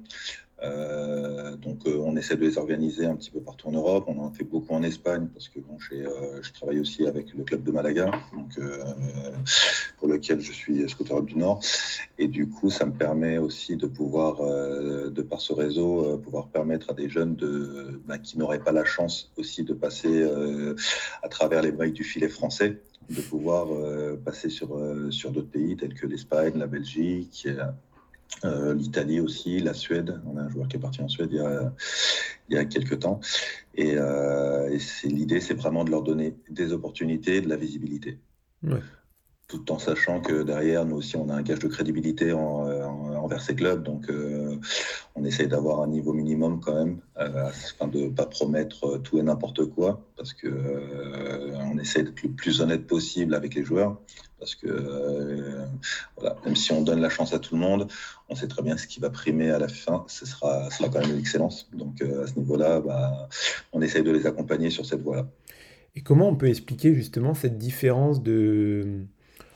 Euh, 0.61 1.55
donc 1.55 1.87
euh, 1.87 1.97
on 2.03 2.17
essaie 2.17 2.35
de 2.35 2.41
les 2.41 2.57
organiser 2.57 3.05
un 3.05 3.15
petit 3.15 3.31
peu 3.31 3.39
partout 3.39 3.67
en 3.67 3.71
Europe. 3.71 4.05
On 4.07 4.19
en 4.19 4.31
fait 4.31 4.43
beaucoup 4.43 4.73
en 4.73 4.83
Espagne 4.83 5.27
parce 5.33 5.47
que 5.47 5.59
bon, 5.59 5.77
euh, 5.91 6.39
je 6.41 6.53
travaille 6.53 6.79
aussi 6.79 7.07
avec 7.07 7.33
le 7.33 7.43
club 7.43 7.63
de 7.63 7.71
Malaga, 7.71 8.11
donc, 8.33 8.59
pour 9.97 10.07
lequel 10.07 10.41
je 10.41 10.51
suis 10.51 10.87
scooter 10.89 11.21
du 11.21 11.35
Nord. 11.35 11.61
Et 12.17 12.27
du 12.27 12.49
coup, 12.49 12.69
ça 12.69 12.85
me 12.85 12.91
permet 12.91 13.37
aussi 13.37 13.77
de 13.77 13.87
pouvoir, 13.87 14.37
de 14.41 15.21
par 15.21 15.41
ce 15.41 15.53
réseau, 15.53 16.17
pouvoir 16.17 16.47
permettre 16.47 16.91
à 16.91 16.93
des 16.93 17.09
jeunes 17.09 17.35
de, 17.35 18.01
bah, 18.05 18.17
qui 18.17 18.37
n'auraient 18.37 18.63
pas 18.63 18.71
la 18.71 18.85
chance 18.85 19.31
aussi 19.37 19.63
de 19.63 19.73
passer 19.73 20.27
à 21.23 21.29
travers 21.29 21.61
les 21.61 21.71
mailles 21.71 21.91
du 21.91 22.03
filet 22.03 22.29
français, 22.29 22.81
de 23.09 23.21
pouvoir 23.21 23.67
passer 24.25 24.49
sur, 24.49 24.77
sur 25.11 25.31
d'autres 25.31 25.49
pays 25.49 25.75
tels 25.77 25.93
que 25.93 26.07
l'Espagne, 26.07 26.53
la 26.55 26.67
Belgique, 26.67 27.47
euh, 28.45 28.73
L'Italie 28.73 29.19
aussi, 29.19 29.59
la 29.59 29.73
Suède. 29.73 30.21
On 30.25 30.37
a 30.37 30.41
un 30.41 30.49
joueur 30.49 30.67
qui 30.67 30.77
est 30.77 30.79
parti 30.79 31.01
en 31.01 31.07
Suède 31.07 31.29
il 31.31 31.37
y 31.37 32.57
a, 32.57 32.61
il 32.61 32.67
quelques 32.67 32.99
temps. 32.99 33.19
Et, 33.75 33.95
euh, 33.95 34.77
l'idée, 35.03 35.39
c'est 35.39 35.53
vraiment 35.53 35.83
de 35.83 35.91
leur 35.91 36.03
donner 36.03 36.35
des 36.49 36.73
opportunités, 36.73 37.41
de 37.41 37.49
la 37.49 37.57
visibilité. 37.57 38.17
Tout 39.49 39.71
en 39.71 39.79
sachant 39.79 40.21
que 40.21 40.43
derrière, 40.43 40.85
nous 40.85 40.95
aussi, 40.95 41.17
on 41.17 41.27
a 41.27 41.33
un 41.33 41.41
gage 41.41 41.59
de 41.59 41.67
crédibilité 41.67 42.31
envers 42.31 43.41
ces 43.41 43.55
clubs. 43.55 43.83
Donc, 43.83 44.09
euh, 44.09 44.55
on 45.15 45.25
essaye 45.25 45.47
d'avoir 45.47 45.81
un 45.81 45.87
niveau 45.87 46.13
minimum 46.13 46.61
quand 46.61 46.75
même, 46.75 46.99
afin 47.15 47.87
de 47.87 47.99
ne 48.05 48.09
pas 48.09 48.27
promettre 48.27 48.99
tout 48.99 49.17
et 49.17 49.23
n'importe 49.23 49.65
quoi, 49.65 50.05
parce 50.15 50.33
qu'on 50.33 50.49
on 51.73 51.77
essaie 51.77 52.03
d'être 52.03 52.23
le 52.23 52.29
plus 52.29 52.61
honnête 52.61 52.87
possible 52.87 53.35
avec 53.35 53.55
les 53.55 53.65
joueurs 53.65 53.97
parce 54.39 54.55
que 54.55 54.67
euh, 54.67 55.65
voilà, 56.17 56.35
même 56.45 56.55
si 56.55 56.71
on 56.71 56.81
donne 56.81 57.01
la 57.01 57.09
chance 57.09 57.33
à 57.33 57.39
tout 57.39 57.55
le 57.55 57.61
monde, 57.61 57.87
on 58.29 58.35
sait 58.35 58.47
très 58.47 58.63
bien 58.63 58.77
ce 58.77 58.87
qui 58.87 58.99
va 58.99 59.09
primer 59.09 59.51
à 59.51 59.59
la 59.59 59.67
fin, 59.67 60.05
ce 60.07 60.25
sera, 60.25 60.69
sera 60.71 60.89
quand 60.89 61.01
même 61.01 61.15
l'excellence. 61.15 61.69
Donc 61.73 62.01
euh, 62.01 62.23
à 62.23 62.27
ce 62.27 62.39
niveau-là, 62.39 62.79
bah, 62.79 63.27
on 63.73 63.81
essaye 63.81 64.03
de 64.03 64.11
les 64.11 64.25
accompagner 64.25 64.69
sur 64.69 64.85
cette 64.85 65.01
voie-là. 65.01 65.27
Et 65.95 66.01
comment 66.01 66.29
on 66.29 66.35
peut 66.35 66.47
expliquer 66.47 66.93
justement 66.93 67.33
cette 67.33 67.57
différence 67.57 68.23
de 68.23 69.05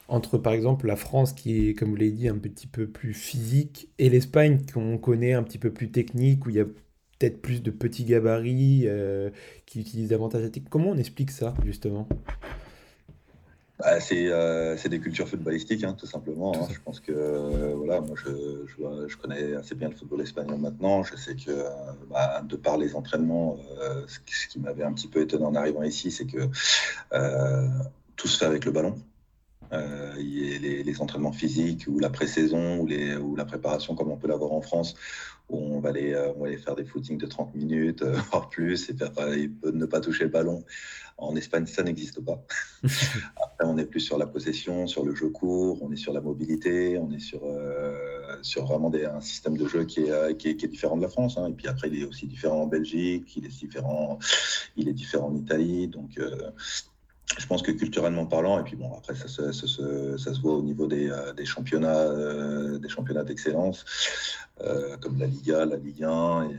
entre 0.08 0.38
par 0.38 0.52
exemple 0.52 0.86
la 0.86 0.96
France 0.96 1.32
qui 1.32 1.68
est, 1.68 1.74
comme 1.74 1.90
vous 1.90 1.96
l'avez 1.96 2.10
dit, 2.10 2.28
un 2.28 2.38
petit 2.38 2.66
peu 2.66 2.86
plus 2.86 3.14
physique 3.14 3.88
et 3.98 4.10
l'Espagne 4.10 4.60
qu'on 4.72 4.98
connaît 4.98 5.32
un 5.32 5.42
petit 5.42 5.58
peu 5.58 5.70
plus 5.70 5.90
technique, 5.90 6.46
où 6.46 6.50
il 6.50 6.56
y 6.56 6.60
a 6.60 6.66
peut-être 7.18 7.40
plus 7.40 7.62
de 7.62 7.70
petits 7.70 8.04
gabarits 8.04 8.84
euh, 8.86 9.30
qui 9.66 9.80
utilisent 9.80 10.08
davantage 10.08 10.42
la 10.42 10.48
technique. 10.48 10.70
Comment 10.70 10.90
on 10.90 10.98
explique 10.98 11.30
ça 11.30 11.54
justement? 11.64 12.08
Bah, 13.78 13.98
euh, 14.12 14.76
c'est 14.78 14.88
des 14.88 15.00
cultures 15.00 15.28
footballistiques, 15.28 15.82
hein, 15.82 15.96
tout 15.98 16.06
simplement. 16.06 16.54
Hein. 16.54 16.68
Je 16.70 16.78
pense 16.80 17.00
que 17.00 17.12
euh, 17.12 17.74
voilà, 17.76 18.00
moi 18.00 18.14
je, 18.16 18.64
je, 19.08 19.16
connais 19.16 19.54
assez 19.54 19.74
bien 19.74 19.88
le 19.88 19.96
football 19.96 20.20
espagnol 20.20 20.58
maintenant. 20.58 21.02
Je 21.02 21.16
sais 21.16 21.34
que 21.34 21.64
bah, 22.08 22.42
de 22.42 22.56
par 22.56 22.78
les 22.78 22.94
entraînements, 22.94 23.56
ce, 24.06 24.18
qui 24.48 24.60
m'avait 24.60 24.84
un 24.84 24.92
petit 24.92 25.08
peu 25.08 25.22
étonné 25.22 25.44
en 25.44 25.54
arrivant 25.54 25.82
ici, 25.82 26.10
c'est 26.10 26.26
que 26.26 26.48
tout 28.16 28.28
se 28.28 28.38
fait 28.38 28.46
avec 28.46 28.64
le 28.64 28.70
ballon. 28.70 28.96
Les, 30.16 30.82
les, 30.82 31.00
entraînements 31.00 31.32
physiques 31.32 31.86
ou 31.88 31.98
la 31.98 32.08
pré-saison 32.08 32.78
ou, 32.78 32.88
ou 32.88 33.36
la 33.36 33.44
préparation 33.44 33.94
comme 33.94 34.10
on 34.10 34.16
peut 34.16 34.28
l'avoir 34.28 34.52
en 34.52 34.60
France, 34.60 34.94
où 35.48 35.58
on 35.58 35.80
va, 35.80 35.90
aller, 35.90 36.16
on 36.36 36.40
va 36.40 36.46
aller 36.46 36.58
faire 36.58 36.74
des 36.74 36.84
footings 36.84 37.18
de 37.18 37.26
30 37.26 37.54
minutes, 37.54 38.02
voire 38.30 38.48
plus, 38.48 38.88
et 38.90 38.94
faire, 38.94 39.12
ne 39.72 39.86
pas 39.86 40.00
toucher 40.00 40.24
le 40.24 40.30
ballon. 40.30 40.64
En 41.16 41.36
Espagne, 41.36 41.66
ça 41.66 41.82
n'existe 41.84 42.20
pas. 42.24 42.44
Après, 42.82 43.64
on 43.64 43.78
est 43.78 43.84
plus 43.84 44.00
sur 44.00 44.18
la 44.18 44.26
possession, 44.26 44.88
sur 44.88 45.04
le 45.04 45.14
jeu 45.14 45.28
court, 45.28 45.78
on 45.80 45.92
est 45.92 45.96
sur 45.96 46.12
la 46.12 46.20
mobilité, 46.20 46.98
on 46.98 47.10
est 47.12 47.20
sur, 47.20 47.40
euh, 47.44 48.36
sur 48.42 48.66
vraiment 48.66 48.90
des, 48.90 49.04
un 49.04 49.20
système 49.20 49.56
de 49.56 49.68
jeu 49.68 49.84
qui 49.84 50.00
est, 50.00 50.10
euh, 50.10 50.34
qui 50.34 50.48
est, 50.48 50.66
différent 50.66 50.96
de 50.96 51.02
la 51.02 51.08
France. 51.08 51.38
Hein. 51.38 51.48
Et 51.48 51.52
puis 51.52 51.68
après, 51.68 51.88
il 51.88 52.02
est 52.02 52.04
aussi 52.04 52.26
différent 52.26 52.62
en 52.62 52.66
Belgique, 52.66 53.32
il 53.36 53.44
est 53.44 53.48
différent, 53.48 54.18
il 54.76 54.88
est 54.88 54.92
différent 54.92 55.28
en 55.28 55.36
Italie. 55.36 55.86
Donc, 55.86 56.18
euh, 56.18 56.50
je 57.38 57.46
pense 57.46 57.62
que 57.62 57.72
culturellement 57.72 58.26
parlant, 58.26 58.60
et 58.60 58.64
puis 58.64 58.76
bon, 58.76 58.92
après, 58.96 59.14
ça 59.14 59.28
se, 59.28 60.40
voit 60.40 60.54
au 60.54 60.62
niveau 60.62 60.86
des, 60.86 61.10
des 61.36 61.44
championnats 61.44 62.78
des 62.78 62.88
championnats 62.88 63.24
d'excellence, 63.24 63.84
comme 65.00 65.18
la 65.18 65.26
Liga, 65.26 65.64
la 65.64 65.76
Ligue 65.76 66.04
1. 66.04 66.50
Et, 66.50 66.56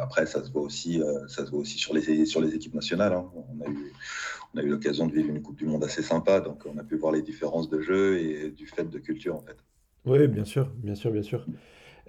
après, 0.00 0.26
ça 0.26 0.44
se 0.44 0.50
voit 0.50 0.62
aussi, 0.62 1.00
euh, 1.02 1.26
ça 1.28 1.44
se 1.44 1.50
voit 1.50 1.60
aussi 1.60 1.78
sur 1.78 1.94
les, 1.94 2.10
équipes 2.10 2.74
nationales. 2.74 3.12
Hein. 3.12 3.30
On 3.34 4.58
a 4.58 4.62
eu, 4.62 4.68
l'occasion 4.68 5.06
de 5.06 5.12
vivre 5.12 5.30
une 5.30 5.42
Coupe 5.42 5.56
du 5.56 5.66
Monde 5.66 5.84
assez 5.84 6.02
sympa, 6.02 6.40
donc 6.40 6.62
on 6.66 6.76
a 6.78 6.84
pu 6.84 6.96
voir 6.96 7.12
les 7.12 7.22
différences 7.22 7.68
de 7.68 7.80
jeu 7.80 8.18
et 8.18 8.50
du 8.50 8.66
fait 8.66 8.88
de 8.88 8.98
culture 8.98 9.36
en 9.36 9.40
fait. 9.40 9.56
Oui, 10.04 10.26
bien 10.28 10.44
sûr, 10.44 10.70
bien 10.76 10.94
sûr, 10.94 11.12
bien 11.12 11.22
sûr. 11.22 11.46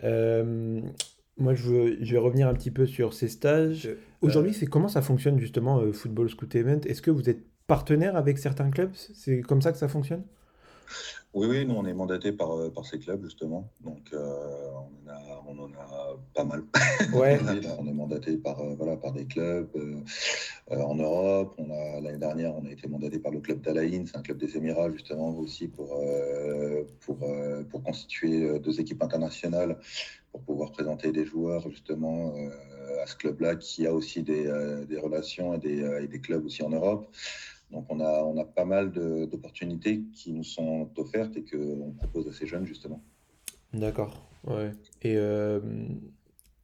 Euh, 0.04 0.82
moi, 1.38 1.54
je, 1.54 1.64
veux, 1.64 1.98
je, 2.02 2.12
vais 2.12 2.20
revenir 2.20 2.48
un 2.48 2.54
petit 2.54 2.72
peu 2.72 2.86
sur 2.86 3.14
ces 3.14 3.28
stages. 3.28 3.88
Euh, 3.88 3.96
Aujourd'hui, 4.22 4.54
c'est 4.54 4.68
comment 4.68 4.88
ça 4.88 5.02
fonctionne 5.02 5.40
justement, 5.40 5.92
Football 5.92 6.30
Scout 6.30 6.54
Event? 6.56 6.82
Est-ce 6.86 7.02
que 7.02 7.12
vous 7.12 7.30
êtes 7.30 7.44
partenaire 7.68 8.16
avec 8.16 8.38
certains 8.38 8.70
clubs? 8.70 8.92
C'est 8.94 9.42
comme 9.42 9.62
ça 9.62 9.72
que 9.72 9.78
ça 9.78 9.88
fonctionne? 9.88 10.24
Oui, 11.34 11.48
oui, 11.48 11.66
nous 11.66 11.76
on 11.76 11.86
est 11.86 11.94
mandaté 11.94 12.34
par, 12.34 12.52
euh, 12.52 12.70
par 12.70 12.86
ces 12.86 13.00
clubs 13.00 13.24
justement, 13.24 13.72
donc 13.80 14.02
euh, 14.12 14.70
on, 14.74 15.10
en 15.10 15.14
a, 15.14 15.44
on, 15.48 15.60
en 15.60 15.72
a, 15.74 16.18
pas 16.34 16.44
mal. 16.44 16.64
Ouais. 17.14 17.40
on 17.80 17.88
est 17.88 17.94
mandaté 17.94 18.38
par, 18.38 18.60
euh, 18.60 18.76
voilà, 18.78 18.98
par 18.98 19.14
des 19.14 19.26
clubs 19.26 19.70
en 20.70 20.96
Europe. 20.96 21.56
On 21.58 21.70
a 21.72 22.02
l'année 22.02 22.18
dernière, 22.18 22.56
on 22.56 22.66
a 22.66 22.70
été 22.70 22.88
mandaté 22.88 23.20
par 23.20 23.32
le 23.32 23.40
club 23.40 23.62
d'Alaïn, 23.62 24.06
c'est 24.06 24.18
un 24.18 24.22
club 24.22 24.38
des 24.38 24.56
Émirats 24.58 24.92
justement 24.92 25.30
aussi 25.38 25.68
pour, 25.68 26.00
pour, 27.00 27.18
pour 27.70 27.84
constituer 27.84 28.60
deux 28.60 28.80
équipes 28.80 29.04
internationales 29.04 29.78
pour 30.32 30.42
pouvoir 30.42 30.72
présenter 30.72 31.12
des 31.12 31.26
joueurs 31.26 31.70
justement 31.70 32.34
à 33.02 33.08
ce 33.08 33.16
club-là 33.16 33.56
qui 33.56 33.88
a 33.88 33.94
aussi 33.94 34.24
des, 34.24 34.50
des 34.88 34.98
relations 34.98 35.54
et 35.54 35.60
des, 35.60 36.04
et 36.04 36.08
des 36.08 36.22
clubs 36.22 36.46
aussi 36.46 36.64
en 36.64 36.70
Europe. 36.70 37.08
Donc 37.72 37.86
on 37.90 38.00
a, 38.00 38.24
on 38.24 38.38
a 38.38 38.46
pas 38.46 38.66
mal 38.66 38.92
d'opportunités 38.92 40.04
qui 40.14 40.34
nous 40.34 40.44
sont 40.44 40.90
offertes 40.98 41.36
et 41.38 41.44
qu'on 41.44 41.92
propose 41.92 42.28
à 42.28 42.34
ces 42.34 42.46
jeunes 42.46 42.66
justement. 42.66 43.02
D'accord. 43.74 44.30
Ouais. 44.46 44.72
Et 45.02 45.16
euh, 45.16 45.60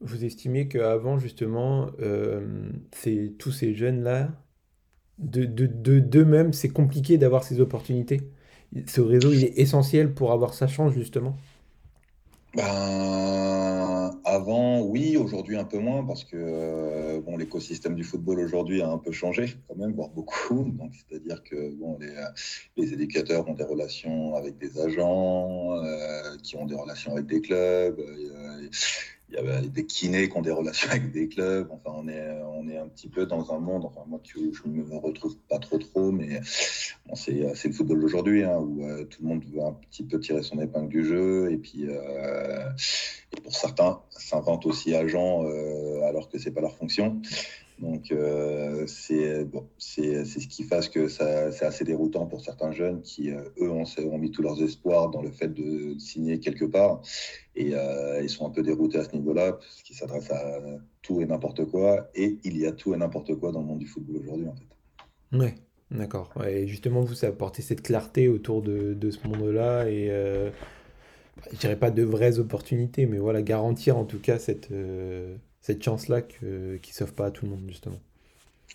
vous 0.02 0.26
estimez 0.26 0.68
qu'avant 0.68 1.20
justement, 1.20 1.90
euh, 2.00 2.70
tous 3.40 3.52
ces 3.52 3.74
jeunes-là, 3.74 4.32
de 5.20 5.46
d'eux-mêmes, 5.46 6.52
de, 6.52 6.56
c'est 6.56 6.70
compliqué 6.70 7.18
d'avoir 7.18 7.44
ces 7.44 7.60
opportunités? 7.60 8.22
Ce 8.86 9.02
réseau, 9.02 9.32
il 9.32 9.46
est 9.46 9.58
essentiel 9.58 10.14
pour 10.14 10.32
avoir 10.32 10.54
sa 10.54 10.68
chance 10.68 10.94
justement? 10.94 11.38
Ben, 12.56 14.07
oui, 14.88 15.18
aujourd'hui 15.18 15.58
un 15.58 15.66
peu 15.66 15.80
moins, 15.80 16.04
parce 16.06 16.24
que 16.24 16.36
euh, 16.36 17.22
bon, 17.22 17.38
l'écosystème 17.38 17.96
du 17.96 18.04
football 18.04 18.40
aujourd'hui 18.40 18.82
a 18.82 18.90
un 18.90 18.98
peu 18.98 19.12
changé 19.12 19.56
quand 19.68 19.76
même, 19.76 19.94
voire 19.94 20.10
beaucoup. 20.10 20.64
Donc, 20.80 20.92
c'est-à-dire 20.94 21.44
que 21.44 21.72
bon, 21.76 21.98
les, 22.00 22.14
les, 22.78 22.94
éducateurs 22.94 23.48
ont 23.48 23.54
des 23.54 23.64
relations 23.64 24.36
avec 24.36 24.58
des 24.58 24.80
agents, 24.80 25.74
euh, 25.84 26.38
qui 26.42 26.56
ont 26.56 26.66
des 26.66 26.76
relations 26.76 27.14
avec 27.14 27.26
des 27.26 27.42
clubs. 27.42 28.00
Euh, 28.00 28.70
il 29.30 29.36
y 29.36 29.38
a 29.38 29.62
des 29.62 29.86
kinés 29.86 30.30
qui 30.30 30.38
ont 30.38 30.42
des 30.42 30.52
relations 30.52 30.90
avec 30.90 31.12
des 31.12 31.28
clubs. 31.28 31.68
Enfin, 31.72 31.92
on 31.98 32.08
est, 32.08 32.42
on 32.46 32.68
est 32.70 32.78
un 32.78 32.88
petit 32.88 33.10
peu 33.10 33.26
dans 33.26 33.52
un 33.54 33.60
monde, 33.60 33.86
enfin, 33.86 34.02
moi, 34.08 34.20
je 34.24 34.40
ne 34.66 34.84
me 34.84 34.98
retrouve 34.98 35.36
pas 35.50 35.60
trop, 35.60 35.78
trop, 35.78 36.12
mais 36.12 36.40
bon, 37.06 37.16
c'est, 37.16 37.34
le 37.34 37.74
football 37.74 38.00
d'aujourd'hui, 38.00 38.44
hein, 38.44 38.58
où 38.58 38.84
euh, 38.86 39.04
tout 39.06 39.22
le 39.22 39.28
monde 39.28 39.44
veut 39.46 39.62
un 39.62 39.74
petit 39.74 40.04
peu 40.04 40.20
tirer 40.20 40.44
son 40.44 40.60
épingle 40.62 40.90
du 40.90 41.06
jeu. 41.06 41.52
Et 41.52 41.58
puis, 41.58 41.88
euh, 41.88 42.70
pour 43.44 43.56
certains, 43.56 44.02
s'inventent 44.12 44.66
aussi 44.66 44.96
agents 44.96 45.44
euh, 45.46 45.97
alors 46.18 46.30
que 46.30 46.38
ce 46.38 46.50
n'est 46.50 46.56
pas 46.56 46.62
leur 46.62 46.76
fonction. 46.76 47.22
Donc, 47.80 48.12
euh, 48.12 48.86
c'est 48.88 49.46
bon, 49.46 49.68
c'est 49.78 50.26
ce 50.26 50.48
qui 50.48 50.64
fait 50.64 50.90
que 50.90 51.08
c'est 51.08 51.64
assez 51.64 51.84
déroutant 51.84 52.26
pour 52.26 52.42
certains 52.42 52.72
jeunes 52.72 53.02
qui, 53.02 53.30
euh, 53.30 53.42
eux, 53.62 53.70
ont, 53.70 54.18
mis 54.18 54.32
tous 54.32 54.42
leurs 54.42 54.62
espoirs 54.64 55.10
dans 55.10 55.22
le 55.22 55.30
fait 55.30 55.50
de 55.50 55.98
signer 56.00 56.40
quelque 56.40 56.66
part. 56.66 57.02
Et 57.56 57.76
euh, 57.76 58.22
ils 58.24 58.30
sont 58.30 58.48
un 58.48 58.50
peu 58.50 58.64
déroutés 58.64 58.98
à 58.98 59.04
ce 59.04 59.16
niveau-là, 59.16 59.54
parce 59.54 59.84
qu'ils 59.84 59.96
s'adressent 59.96 60.32
à 60.32 60.60
tout 61.04 61.22
et 61.22 61.26
n'importe 61.26 61.66
quoi. 61.66 62.10
Et 62.16 62.38
il 62.44 62.58
y 62.58 62.66
a 62.66 62.72
tout 62.72 62.96
et 62.96 62.98
n'importe 62.98 63.36
quoi 63.36 63.52
dans 63.52 63.60
le 63.60 63.68
monde 63.68 63.80
du 63.80 63.88
football 63.88 64.18
aujourd'hui, 64.18 64.48
en 64.48 64.56
fait. 64.56 65.38
Ouais, 65.38 65.56
d'accord. 65.92 66.34
et 66.48 66.68
justement, 66.68 67.02
vous, 67.02 67.14
ça 67.14 67.28
apporté 67.28 67.62
cette 67.62 67.84
clarté 67.84 68.28
autour 68.28 68.64
de, 68.64 69.12
ce 69.12 69.28
monde-là. 69.28 69.88
Et 69.88 70.08
je 71.52 71.58
dirais 71.58 71.78
pas 71.78 71.92
de 71.92 72.02
vraies 72.02 72.40
opportunités, 72.40 73.06
mais 73.06 73.20
voilà, 73.20 73.44
garantir 73.44 73.98
en 73.98 74.06
tout 74.06 74.20
cas 74.20 74.40
cette 74.40 74.70
cette 75.62 75.84
chance-là 75.84 76.22
qui 76.22 76.46
ne 76.46 76.78
s'offre 76.92 77.14
pas 77.14 77.26
à 77.28 77.32
tout 77.32 77.46
le 77.46 77.52
monde, 77.52 77.66
justement 77.68 78.00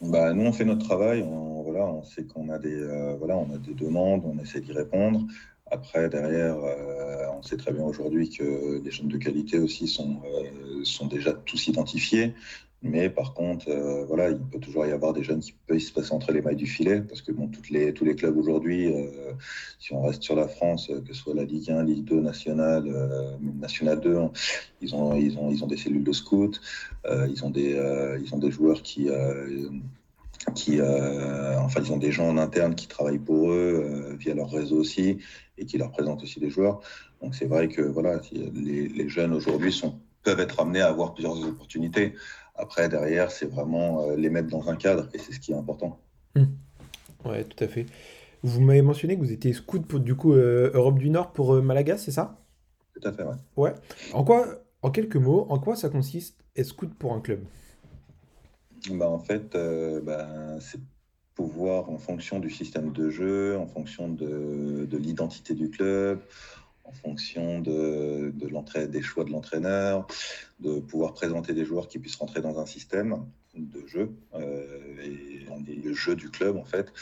bah, 0.00 0.32
Nous, 0.32 0.44
on 0.44 0.52
fait 0.52 0.64
notre 0.64 0.84
travail. 0.84 1.22
On, 1.22 2.02
sait 2.02 2.24
qu'on 2.24 2.48
a, 2.48 2.58
des, 2.58 2.74
euh, 2.74 3.14
voilà, 3.16 3.36
on 3.36 3.52
a 3.54 3.58
des 3.58 3.74
demandes, 3.74 4.22
on 4.24 4.38
essaie 4.38 4.60
d'y 4.60 4.72
répondre. 4.72 5.22
Après, 5.70 6.08
derrière, 6.08 6.56
euh, 6.58 7.26
on 7.38 7.42
sait 7.42 7.56
très 7.56 7.72
bien 7.72 7.84
aujourd'hui 7.84 8.28
que 8.28 8.82
les 8.84 8.90
jeunes 8.90 9.08
de 9.08 9.16
qualité 9.16 9.58
aussi 9.58 9.88
sont, 9.88 10.20
euh, 10.26 10.84
sont 10.84 11.06
déjà 11.06 11.32
tous 11.32 11.68
identifiés. 11.68 12.34
Mais 12.82 13.08
par 13.08 13.32
contre, 13.32 13.68
euh, 13.68 14.04
voilà, 14.06 14.30
il 14.30 14.38
peut 14.38 14.58
toujours 14.58 14.84
y 14.86 14.90
avoir 14.90 15.12
des 15.12 15.22
jeunes 15.22 15.38
qui 15.38 15.54
peuvent 15.66 15.78
se 15.78 15.92
passer 15.92 16.12
entre 16.12 16.32
les 16.32 16.42
mailles 16.42 16.56
du 16.56 16.66
filet, 16.66 17.00
parce 17.00 17.22
que 17.22 17.30
bon, 17.30 17.48
les, 17.70 17.94
tous 17.94 18.04
les 18.04 18.16
clubs 18.16 18.36
aujourd'hui, 18.36 18.92
euh, 18.92 19.32
si 19.78 19.92
on 19.92 20.02
reste 20.02 20.22
sur 20.24 20.34
la 20.34 20.48
France, 20.48 20.90
euh, 20.90 21.00
que 21.00 21.14
ce 21.14 21.22
soit 21.22 21.34
la 21.34 21.44
Ligue 21.44 21.70
1, 21.70 21.84
Ligue 21.84 22.04
2, 22.04 22.20
Nationale, 22.20 22.92
Nationale 23.40 24.00
2, 24.00 24.18
ils 24.80 24.94
ont, 24.96 25.14
ils, 25.14 25.38
ont, 25.38 25.50
ils 25.50 25.62
ont 25.62 25.68
des 25.68 25.76
cellules 25.76 26.02
de 26.02 26.12
scouts, 26.12 26.50
ils, 27.06 27.44
ont 27.44 27.50
des, 27.50 27.80
ils 28.24 28.34
ont 28.34 28.38
des 28.38 28.50
joueurs 28.50 28.82
qui, 28.82 29.08
qui 30.54 30.80
enfin, 30.80 31.80
ils 31.84 31.92
ont 31.92 31.98
des 31.98 32.10
gens 32.10 32.28
en 32.28 32.38
interne 32.38 32.74
qui 32.74 32.88
travaillent 32.88 33.18
pour 33.18 33.52
eux 33.52 34.16
via 34.18 34.34
leur 34.34 34.50
réseau 34.50 34.76
aussi 34.76 35.18
et 35.56 35.66
qui 35.66 35.78
leur 35.78 35.92
présentent 35.92 36.22
aussi 36.22 36.40
des 36.40 36.50
joueurs. 36.50 36.80
Donc 37.22 37.34
c'est 37.36 37.46
vrai 37.46 37.68
que 37.68 37.82
voilà, 37.82 38.20
les, 38.32 38.88
les 38.88 39.08
jeunes 39.08 39.32
aujourd'hui 39.32 39.72
sont 39.72 40.00
peuvent 40.22 40.40
être 40.40 40.60
amenés 40.60 40.80
à 40.80 40.88
avoir 40.88 41.14
plusieurs 41.14 41.40
opportunités. 41.44 42.14
Après, 42.54 42.88
derrière, 42.88 43.30
c'est 43.30 43.46
vraiment 43.46 44.02
euh, 44.02 44.16
les 44.16 44.30
mettre 44.30 44.48
dans 44.48 44.68
un 44.68 44.76
cadre 44.76 45.08
et 45.14 45.18
c'est 45.18 45.32
ce 45.32 45.40
qui 45.40 45.52
est 45.52 45.56
important. 45.56 45.98
Oui, 46.36 46.42
mmh. 46.42 47.28
Ouais, 47.28 47.44
tout 47.44 47.62
à 47.64 47.68
fait. 47.68 47.86
Vous 48.42 48.60
m'avez 48.60 48.82
mentionné 48.82 49.16
que 49.16 49.20
vous 49.20 49.32
étiez 49.32 49.52
scout 49.52 49.86
pour 49.86 50.00
du 50.00 50.14
coup 50.14 50.32
euh, 50.32 50.70
Europe 50.74 50.98
du 50.98 51.10
Nord 51.10 51.32
pour 51.32 51.54
euh, 51.54 51.62
Malaga, 51.62 51.96
c'est 51.96 52.10
ça? 52.10 52.38
Tout 52.94 53.08
à 53.08 53.12
fait, 53.12 53.22
ouais. 53.22 53.34
Ouais. 53.56 53.74
En 54.12 54.24
quoi, 54.24 54.64
en 54.82 54.90
quelques 54.90 55.16
mots, 55.16 55.46
en 55.48 55.58
quoi 55.58 55.76
ça 55.76 55.88
consiste 55.88 56.44
être 56.56 56.66
scout 56.66 56.92
pour 56.94 57.14
un 57.14 57.20
club? 57.20 57.40
Bah, 58.90 59.08
En 59.08 59.18
fait, 59.18 59.56
bah, 60.04 60.58
c'est 60.60 60.80
pouvoir, 61.34 61.88
en 61.88 61.98
fonction 61.98 62.40
du 62.40 62.50
système 62.50 62.92
de 62.92 63.08
jeu, 63.08 63.56
en 63.56 63.66
fonction 63.66 64.08
de, 64.08 64.86
de 64.90 64.98
l'identité 64.98 65.54
du 65.54 65.70
club, 65.70 66.20
en 66.92 66.94
fonction 66.94 67.60
de, 67.60 68.32
de 68.34 68.86
des 68.86 69.02
choix 69.02 69.24
de 69.24 69.30
l'entraîneur, 69.30 70.06
de 70.60 70.80
pouvoir 70.80 71.14
présenter 71.14 71.54
des 71.54 71.64
joueurs 71.64 71.88
qui 71.88 71.98
puissent 71.98 72.16
rentrer 72.16 72.40
dans 72.40 72.60
un 72.60 72.66
système 72.66 73.26
de 73.54 73.86
jeu 73.86 74.14
euh, 74.34 75.02
et, 75.02 75.44
le 75.84 75.94
jeu 75.94 76.14
du 76.16 76.30
club 76.30 76.56
en 76.56 76.64
fait 76.64 76.92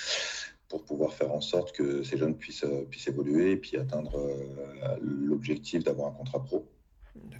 pour 0.68 0.84
pouvoir 0.84 1.12
faire 1.12 1.32
en 1.32 1.40
sorte 1.40 1.72
que 1.72 2.02
ces 2.02 2.16
jeunes 2.16 2.36
puissent, 2.36 2.64
puissent 2.90 3.08
évoluer 3.08 3.52
et 3.52 3.56
puis 3.56 3.76
atteindre 3.76 4.16
euh, 4.18 4.96
l'objectif 5.00 5.82
d'avoir 5.84 6.08
un 6.08 6.12
contrat 6.12 6.42
pro. 6.42 6.68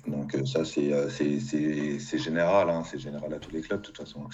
Donc 0.06 0.34
euh, 0.34 0.44
ça 0.44 0.64
c'est 0.64 2.18
général, 2.18 2.70
hein, 2.70 2.82
c'est 2.84 2.98
général 2.98 3.32
à 3.34 3.38
tous 3.38 3.52
les 3.52 3.60
clubs 3.60 3.80
de 3.80 3.86
toute 3.86 3.98
façon. 3.98 4.28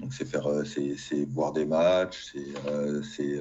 Donc 0.00 0.12
c'est 0.12 0.26
faire, 0.26 0.48
c'est 0.66 1.24
voir 1.30 1.52
des 1.52 1.64
matchs, 1.64 2.34
c'est 3.02 3.40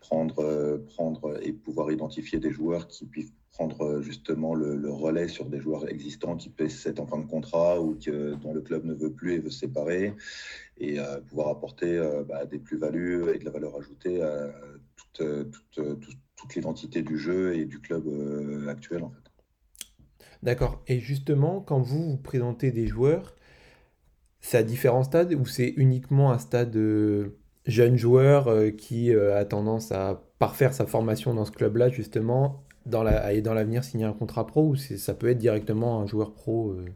prendre, 0.00 0.78
prendre 0.94 1.38
et 1.42 1.52
pouvoir 1.52 1.90
identifier 1.90 2.38
des 2.38 2.50
joueurs 2.50 2.88
qui 2.88 3.06
puissent 3.06 3.32
prendre 3.60 3.82
euh, 3.82 4.02
justement 4.02 4.54
le, 4.54 4.90
relais 4.90 5.28
sur 5.28 5.44
des 5.44 5.60
joueurs 5.60 5.88
existants 5.88 6.36
qui 6.36 6.48
peuvent 6.48 6.74
être 6.86 7.00
en 7.00 7.06
fin 7.06 7.18
de 7.18 7.26
contrat 7.26 7.80
ou 7.80 7.94
dont 8.42 8.54
le 8.54 8.60
club 8.62 8.84
ne 8.84 8.94
veut 8.94 9.12
plus 9.12 9.34
et 9.34 9.38
veut 9.38 9.50
se 9.50 9.60
séparer 9.60 10.14
et 10.78 10.98
euh, 10.98 11.20
pouvoir 11.20 11.48
apporter 11.48 11.98
euh, 11.98 12.24
bah, 12.24 12.46
des 12.46 12.58
plus-values 12.58 13.34
et 13.34 13.38
de 13.38 13.44
la 13.44 13.50
valeur 13.50 13.76
ajoutée 13.76 14.22
à 14.22 14.50
toute, 15.12 16.54
l'identité 16.54 17.02
du 17.02 17.18
jeu 17.18 17.54
et 17.54 17.66
du 17.66 17.80
club 17.80 18.04
actuel 18.68 19.02
en 19.02 19.10
fait. 19.10 19.19
D'accord. 20.42 20.82
Et 20.86 21.00
justement, 21.00 21.60
quand 21.60 21.80
vous 21.80 22.12
vous 22.12 22.16
présentez 22.16 22.70
des 22.70 22.86
joueurs, 22.86 23.34
c'est 24.40 24.58
à 24.58 24.62
différents 24.62 25.04
stades 25.04 25.34
ou 25.34 25.44
c'est 25.46 25.68
uniquement 25.76 26.32
un 26.32 26.38
stade 26.38 26.76
jeune 27.66 27.96
joueur 27.96 28.48
qui 28.78 29.14
a 29.14 29.44
tendance 29.44 29.92
à 29.92 30.22
parfaire 30.38 30.72
sa 30.72 30.86
formation 30.86 31.34
dans 31.34 31.44
ce 31.44 31.52
club-là 31.52 31.90
justement 31.90 32.64
dans 32.86 33.02
la, 33.02 33.32
et 33.32 33.42
dans 33.42 33.54
l'avenir 33.54 33.84
signer 33.84 34.04
un 34.06 34.12
contrat 34.12 34.46
pro 34.46 34.68
ou 34.68 34.76
ça 34.76 35.14
peut 35.14 35.28
être 35.28 35.38
directement 35.38 36.00
un 36.00 36.06
joueur 36.06 36.32
pro 36.32 36.70
euh? 36.70 36.86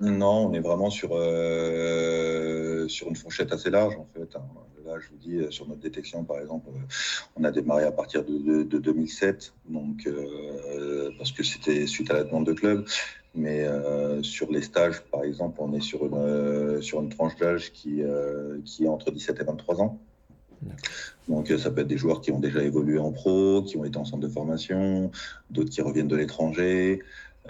Non, 0.00 0.48
on 0.48 0.52
est 0.52 0.60
vraiment 0.60 0.90
sur, 0.90 1.10
euh, 1.12 2.88
sur 2.88 3.08
une 3.08 3.14
fourchette 3.14 3.52
assez 3.52 3.70
large 3.70 3.94
en 3.96 4.06
fait. 4.14 4.34
Hein. 4.34 4.42
Là, 4.84 4.98
je 4.98 5.08
vous 5.08 5.16
dis, 5.16 5.36
euh, 5.36 5.50
sur 5.50 5.66
notre 5.68 5.80
détection, 5.80 6.24
par 6.24 6.38
exemple, 6.40 6.68
on 7.36 7.44
a 7.44 7.50
démarré 7.50 7.84
à 7.84 7.92
partir 7.92 8.24
de, 8.24 8.62
de, 8.62 8.78
2007, 8.78 9.52
donc, 9.68 10.08
parce 11.18 11.32
que 11.32 11.42
c'était 11.42 11.86
suite 11.86 12.10
à 12.10 12.14
la 12.14 12.24
demande 12.24 12.46
de 12.46 12.52
club. 12.52 12.86
Mais 13.34 13.66
sur 14.22 14.52
les 14.52 14.60
stages, 14.60 15.00
par 15.10 15.24
exemple, 15.24 15.56
on 15.60 15.72
est 15.72 15.80
sur 15.80 16.04
une, 16.04 16.82
sur 16.82 17.00
une 17.00 17.08
tranche 17.08 17.34
d'âge 17.36 17.72
qui, 17.72 18.02
qui 18.66 18.84
est 18.84 18.88
entre 18.88 19.10
17 19.10 19.40
et 19.40 19.44
23 19.44 19.80
ans. 19.80 19.98
Donc 21.28 21.48
ça 21.48 21.70
peut 21.70 21.80
être 21.80 21.88
des 21.88 21.96
joueurs 21.96 22.20
qui 22.20 22.30
ont 22.30 22.40
déjà 22.40 22.62
évolué 22.62 22.98
en 22.98 23.12
pro, 23.12 23.62
qui 23.62 23.76
ont 23.76 23.84
été 23.84 23.96
en 23.96 24.04
centre 24.04 24.22
de 24.22 24.28
formation, 24.28 25.10
d'autres 25.50 25.70
qui 25.70 25.80
reviennent 25.80 26.08
de 26.08 26.16
l'étranger, 26.16 27.00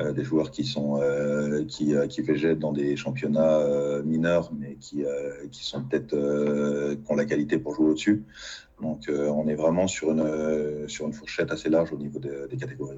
euh, 0.01 0.13
des 0.13 0.25
joueurs 0.25 0.51
qui 0.51 0.65
sont 0.65 1.03
euh, 1.03 1.67
qui, 1.67 1.95
euh, 1.95 2.07
qui 2.07 2.23
végètent 2.23 2.59
dans 2.59 2.73
des 2.73 2.97
championnats 2.97 3.63
mineurs, 4.05 4.51
mais 4.59 4.77
qui, 4.77 5.05
qui 5.51 5.65
sont 5.65 5.83
peut-être 5.83 6.17
ont 7.09 7.15
la 7.15 7.27
qualité 7.27 7.59
pour 7.59 7.75
jouer 7.75 7.91
au-dessus. 7.91 8.25
Donc 8.81 9.09
on 9.09 9.47
est 9.49 9.55
vraiment 9.55 9.87
sur 9.87 10.11
une 10.13 10.89
sur 10.89 11.07
une 11.07 11.13
fourchette 11.13 11.53
assez 11.53 11.69
large 11.69 11.93
au 11.93 11.99
niveau 11.99 12.19
des 12.19 12.57
catégories. 12.57 12.97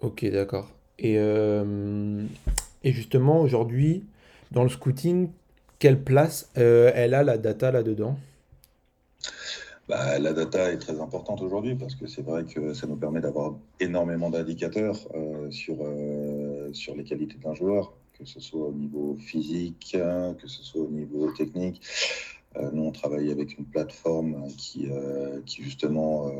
Ok, 0.00 0.24
d'accord. 0.30 0.70
Et, 0.98 1.16
et 1.16 2.92
justement 2.92 3.40
aujourd'hui 3.40 4.04
dans 4.52 4.62
le 4.62 4.68
scouting, 4.68 5.30
quelle 5.78 6.00
place 6.00 6.48
elle 6.54 7.14
a 7.14 7.24
la 7.24 7.38
data 7.38 7.72
là-dedans? 7.72 8.16
Bah, 9.88 10.18
la 10.18 10.32
data 10.32 10.72
est 10.72 10.78
très 10.78 11.00
importante 11.00 11.42
aujourd'hui 11.42 11.74
parce 11.74 11.94
que 11.94 12.06
c'est 12.06 12.22
vrai 12.22 12.44
que 12.44 12.72
ça 12.72 12.86
nous 12.86 12.96
permet 12.96 13.20
d'avoir 13.20 13.54
énormément 13.80 14.30
d'indicateurs 14.30 14.96
euh, 15.14 15.50
sur, 15.50 15.76
euh, 15.80 16.72
sur 16.72 16.94
les 16.94 17.04
qualités 17.04 17.36
d'un 17.38 17.54
joueur, 17.54 17.92
que 18.18 18.24
ce 18.24 18.40
soit 18.40 18.68
au 18.68 18.72
niveau 18.72 19.16
physique, 19.18 19.96
que 20.38 20.46
ce 20.46 20.62
soit 20.62 20.82
au 20.82 20.90
niveau 20.90 21.30
technique. 21.32 21.82
Euh, 22.56 22.70
nous, 22.72 22.82
on 22.84 22.92
travaille 22.92 23.30
avec 23.30 23.58
une 23.58 23.64
plateforme 23.64 24.46
qui, 24.56 24.88
qui 25.46 25.62
justement 25.62 26.30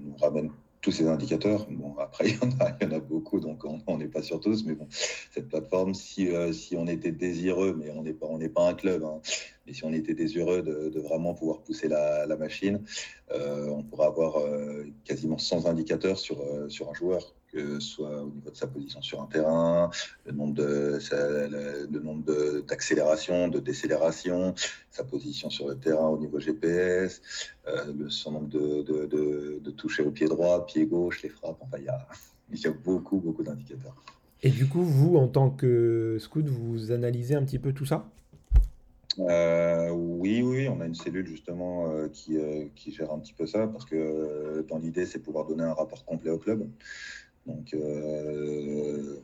nous 0.00 0.16
ramène 0.20 0.50
tous 0.82 0.90
ces 0.90 1.06
indicateurs. 1.06 1.66
Bon, 1.70 1.96
après, 1.98 2.28
il 2.30 2.34
y, 2.34 2.84
en 2.84 2.92
a, 2.92 3.00
beaucoup, 3.00 3.40
donc 3.40 3.62
on 3.64 3.96
n'est 3.96 4.08
pas 4.08 4.22
sur 4.22 4.40
tous. 4.40 4.64
Mais 4.66 4.74
bon, 4.74 4.88
cette 5.30 5.48
plateforme, 5.48 5.94
si, 5.94 6.28
euh, 6.28 6.52
on 6.76 6.86
était 6.86 7.12
désireux, 7.12 7.74
mais 7.78 7.90
on 7.90 8.02
n'est 8.02 8.12
pas, 8.12 8.26
on 8.28 8.38
pas 8.48 8.68
un 8.68 8.74
club, 8.74 9.04
hein, 9.04 9.20
mais 9.66 9.72
si 9.72 9.84
on 9.84 9.92
était 9.92 10.14
désireux 10.14 10.62
de, 10.62 11.00
vraiment 11.00 11.34
pouvoir 11.34 11.62
pousser 11.62 11.88
la, 11.88 12.26
machine, 12.36 12.82
on 13.34 13.82
pourrait 13.82 14.06
avoir 14.06 14.38
euh, 14.38 14.84
quasiment 15.04 15.38
100 15.38 15.66
indicateurs 15.66 16.18
sur, 16.18 16.38
sur 16.68 16.90
un 16.90 16.94
joueur 16.94 17.34
que 17.52 17.78
ce 17.78 17.86
soit 17.86 18.22
au 18.22 18.30
niveau 18.30 18.50
de 18.50 18.56
sa 18.56 18.66
position 18.66 19.02
sur 19.02 19.20
un 19.20 19.26
terrain, 19.26 19.90
le 20.24 20.32
nombre 20.32 20.54
de, 20.54 20.98
d'accélération, 22.62 23.48
de, 23.48 23.58
décélération, 23.58 24.54
sa 24.90 25.04
position 25.04 25.50
sur 25.50 25.68
le 25.68 25.76
terrain 25.76 26.08
au 26.08 26.18
niveau 26.18 26.40
GPS, 26.40 27.20
euh, 27.68 27.92
le, 27.92 28.08
son 28.08 28.32
nombre 28.32 28.48
de, 28.48 28.82
de, 28.82 29.60
de, 29.62 29.70
toucher 29.70 30.02
au 30.02 30.10
pied 30.10 30.26
droit, 30.28 30.64
pied 30.64 30.86
gauche, 30.86 31.22
les 31.22 31.28
frappes. 31.28 31.58
Enfin, 31.60 31.76
il 31.78 31.84
y 31.84 31.88
a, 31.88 32.08
il 32.50 32.58
y 32.58 32.66
a 32.66 32.70
beaucoup, 32.70 33.18
beaucoup 33.18 33.42
d'indicateurs. 33.42 33.94
Et 34.42 34.50
du 34.50 34.66
coup, 34.66 34.82
vous, 34.82 35.16
en 35.16 35.28
tant 35.28 35.50
que 35.50 36.16
scout, 36.20 36.46
vous 36.46 36.90
analysez 36.90 37.34
un 37.34 37.44
petit 37.44 37.58
peu 37.58 37.72
tout 37.72 37.84
ça? 37.84 38.08
Euh, 39.18 39.90
oui, 39.90 40.42
oui, 40.42 40.68
on 40.68 40.80
a 40.80 40.86
une 40.86 40.94
cellule 40.94 41.26
justement 41.26 41.90
euh, 41.90 42.08
qui, 42.08 42.38
qui, 42.74 42.92
gère 42.92 43.12
un 43.12 43.18
petit 43.18 43.34
peu 43.34 43.46
ça 43.46 43.66
parce 43.66 43.84
que 43.84 44.64
dans 44.68 44.78
l'idée, 44.78 45.06
c'est 45.06 45.18
pouvoir 45.18 45.46
donner 45.46 45.64
un 45.64 45.74
rapport 45.74 46.04
complet 46.04 46.30
au 46.30 46.38
club. 46.38 46.66
Donc, 47.46 47.74
euh, 47.74 49.16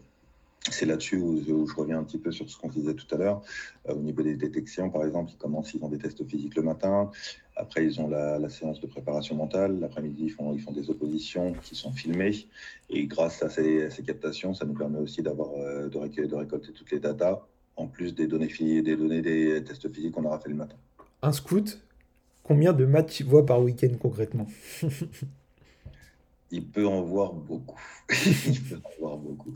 c'est 0.71 0.87
là-dessus 0.87 1.17
où, 1.17 1.67
je 1.67 1.75
reviens 1.75 1.99
un 1.99 2.05
petit 2.05 2.19
peu 2.19 2.31
sur 2.31 2.49
ce 2.51 2.59
qu'on 2.59 2.69
disait 2.69 2.95
tout 2.95 3.07
à 3.15 3.19
l'heure. 3.19 3.43
Euh, 3.89 3.95
au 3.95 4.01
niveau 4.01 4.23
des 4.23 4.37
détections, 4.37 4.91
par 4.91 5.05
exemple, 5.05 5.31
ils 5.33 5.39
commencent, 5.39 5.73
ils 5.73 5.83
ont 5.83 5.89
des 5.89 5.99
tests 5.99 6.27
physiques 6.27 6.57
le 6.57 6.63
matin. 6.63 7.11
Après, 7.57 7.85
ils 7.85 8.01
ont 8.01 8.09
la, 8.09 8.49
séance 8.49 8.81
de 8.81 8.87
préparation 8.87 9.37
mentale. 9.37 9.79
L'après-midi, 9.81 10.25
ils 10.25 10.31
font, 10.31 10.53
ils 10.53 10.61
font 10.61 10.73
des 10.73 10.91
oppositions 10.91 11.55
qui 11.63 11.75
sont 11.75 11.93
filmées. 11.93 12.47
Et 12.91 13.07
grâce 13.07 13.43
à 13.43 13.49
ces, 13.49 13.89
captations, 14.05 14.53
ça 14.53 14.65
nous 14.65 14.75
permet 14.75 14.99
aussi 14.99 15.23
d'avoir, 15.23 15.51
euh, 15.57 15.89
de, 15.89 16.27
de, 16.27 16.35
récolter 16.35 16.73
toutes 16.73 16.91
les 16.91 17.01
datas, 17.01 17.47
en 17.79 17.87
plus 17.87 18.15
des 18.15 18.27
données, 18.27 18.49
des 18.49 18.97
données 18.97 19.23
des 19.23 19.63
tests 19.65 19.93
physiques 19.93 20.13
qu'on 20.13 20.25
aura 20.25 20.39
fait 20.41 20.51
le 20.51 20.57
matin. 20.57 20.77
Un 21.23 21.33
scout, 21.33 21.81
combien 22.43 22.73
de 22.73 22.85
matchs 22.85 23.21
il 23.21 23.27
voit 23.27 23.47
par 23.47 23.63
week-end 23.63 23.95
concrètement? 24.01 24.47
Il 26.51 26.67
peut 26.67 26.87
en 26.87 27.03
voir 27.03 27.35
beaucoup. 27.35 27.79
il 28.47 28.63
peut 28.65 28.81
en 28.83 29.01
voir 29.01 29.17
beaucoup. 29.19 29.53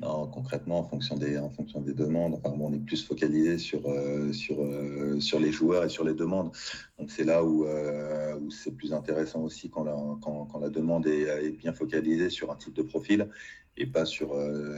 Non, 0.00 0.28
concrètement, 0.28 0.78
en 0.78 0.84
fonction 0.84 1.16
des, 1.16 1.36
en 1.36 1.50
fonction 1.50 1.80
des 1.80 1.92
demandes, 1.92 2.34
enfin, 2.34 2.56
on 2.60 2.72
est 2.72 2.78
plus 2.78 3.04
focalisé 3.04 3.58
sur, 3.58 3.80
euh, 3.90 4.32
sur, 4.32 4.62
euh, 4.62 5.18
sur 5.18 5.40
les 5.40 5.50
joueurs 5.50 5.84
et 5.84 5.88
sur 5.88 6.04
les 6.04 6.14
demandes. 6.14 6.52
Donc 6.96 7.10
c'est 7.10 7.24
là 7.24 7.42
où, 7.42 7.66
euh, 7.66 8.38
où 8.38 8.52
c'est 8.52 8.70
plus 8.70 8.92
intéressant 8.92 9.40
aussi 9.40 9.68
quand 9.68 9.82
la, 9.82 9.96
quand, 10.22 10.46
quand 10.46 10.60
la 10.60 10.70
demande 10.70 11.08
est, 11.08 11.22
est, 11.22 11.50
bien 11.50 11.72
focalisée 11.72 12.30
sur 12.30 12.52
un 12.52 12.54
type 12.54 12.74
de 12.74 12.82
profil 12.82 13.28
et 13.76 13.86
pas 13.86 14.04
sur, 14.04 14.36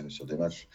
sur 0.09 0.25
des 0.25 0.37
matchs. 0.37 0.67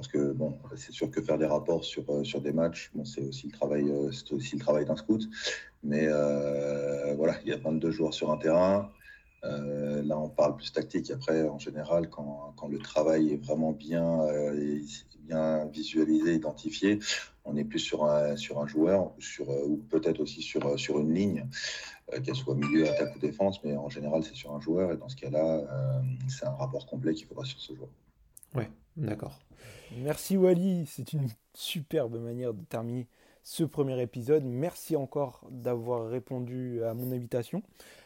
Parce 0.00 0.08
que 0.08 0.32
bon, 0.32 0.58
c'est 0.76 0.92
sûr 0.92 1.10
que 1.10 1.20
faire 1.20 1.36
des 1.36 1.44
rapports 1.44 1.84
sur, 1.84 2.24
sur 2.24 2.40
des 2.40 2.52
matchs, 2.52 2.90
bon, 2.94 3.04
c'est 3.04 3.20
aussi 3.20 3.48
le 3.48 3.52
travail, 3.52 3.84
le 3.84 4.58
travail 4.58 4.86
d'un 4.86 4.96
scout. 4.96 5.28
Mais 5.82 6.06
voilà, 7.16 7.34
il 7.44 7.50
y 7.50 7.52
a 7.52 7.58
22 7.58 7.90
joueurs 7.90 8.14
sur 8.14 8.30
un 8.30 8.38
terrain. 8.38 8.90
là, 9.42 10.18
on 10.18 10.30
parle 10.30 10.56
plus 10.56 10.72
tactique. 10.72 11.10
Après, 11.10 11.46
en 11.46 11.58
général, 11.58 12.08
quand, 12.08 12.54
le 12.66 12.78
travail 12.78 13.34
est 13.34 13.44
vraiment 13.44 13.72
bien, 13.72 14.20
bien 15.18 15.66
visualisé, 15.66 16.34
identifié, 16.34 16.98
on 17.44 17.54
est 17.58 17.64
plus 17.64 17.80
sur 17.80 18.06
un, 18.06 18.36
sur 18.36 18.58
un 18.58 18.66
joueur 18.66 19.12
sur, 19.18 19.50
ou 19.50 19.84
peut-être 19.90 20.20
aussi 20.20 20.40
sur, 20.40 20.80
sur 20.80 20.98
une 20.98 21.12
ligne, 21.12 21.46
qu'elle 22.24 22.36
soit 22.36 22.54
milieu, 22.54 22.88
attaque 22.88 23.14
ou 23.16 23.18
défense, 23.18 23.62
mais 23.64 23.76
en 23.76 23.90
général, 23.90 24.24
c'est 24.24 24.34
sur 24.34 24.54
un 24.54 24.60
joueur. 24.62 24.92
Et 24.92 24.96
dans 24.96 25.10
ce 25.10 25.16
cas-là, 25.16 25.60
c'est 26.26 26.46
un 26.46 26.54
rapport 26.54 26.86
complet 26.86 27.12
qu'il 27.12 27.26
faudra 27.26 27.44
sur 27.44 27.60
ce 27.60 27.74
joueur. 27.74 27.90
Ouais, 28.54 28.68
d'accord. 28.96 29.38
Merci 29.98 30.36
Wally, 30.36 30.86
c'est 30.86 31.12
une 31.12 31.28
superbe 31.54 32.20
manière 32.20 32.54
de 32.54 32.62
terminer 32.64 33.08
ce 33.42 33.64
premier 33.64 34.00
épisode. 34.00 34.44
Merci 34.44 34.96
encore 34.96 35.46
d'avoir 35.50 36.08
répondu 36.08 36.82
à 36.84 36.94
mon 36.94 37.12
invitation. 37.12 37.62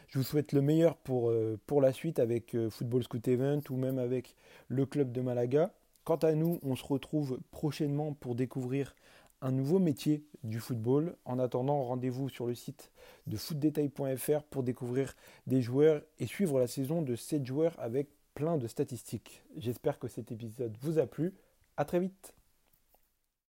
Je 0.07 0.19
vous 0.19 0.23
souhaite 0.23 0.53
le 0.53 0.61
meilleur 0.61 0.97
pour, 0.97 1.29
euh, 1.29 1.59
pour 1.65 1.81
la 1.81 1.91
suite 1.91 2.19
avec 2.19 2.55
euh, 2.55 2.69
Football 2.69 3.03
Scout 3.03 3.27
Event 3.27 3.61
ou 3.69 3.75
même 3.75 3.99
avec 3.99 4.35
le 4.67 4.85
club 4.85 5.11
de 5.11 5.21
Malaga. 5.21 5.73
Quant 6.03 6.15
à 6.17 6.33
nous, 6.33 6.59
on 6.63 6.75
se 6.75 6.85
retrouve 6.85 7.39
prochainement 7.51 8.13
pour 8.13 8.35
découvrir 8.35 8.95
un 9.41 9.51
nouveau 9.51 9.79
métier 9.79 10.23
du 10.43 10.59
football. 10.59 11.15
En 11.25 11.39
attendant, 11.39 11.83
rendez-vous 11.83 12.29
sur 12.29 12.47
le 12.47 12.55
site 12.55 12.91
de 13.27 13.37
footdetail.fr 13.37 14.43
pour 14.43 14.63
découvrir 14.63 15.15
des 15.47 15.61
joueurs 15.61 16.01
et 16.19 16.27
suivre 16.27 16.59
la 16.59 16.67
saison 16.67 17.01
de 17.01 17.15
7 17.15 17.45
joueurs 17.45 17.75
avec 17.77 18.09
plein 18.35 18.57
de 18.57 18.67
statistiques. 18.67 19.43
J'espère 19.57 19.97
que 19.97 20.07
cet 20.07 20.31
épisode 20.31 20.77
vous 20.81 20.99
a 20.99 21.07
plu. 21.07 21.33
À 21.77 21.85
très 21.85 21.99
vite 21.99 22.35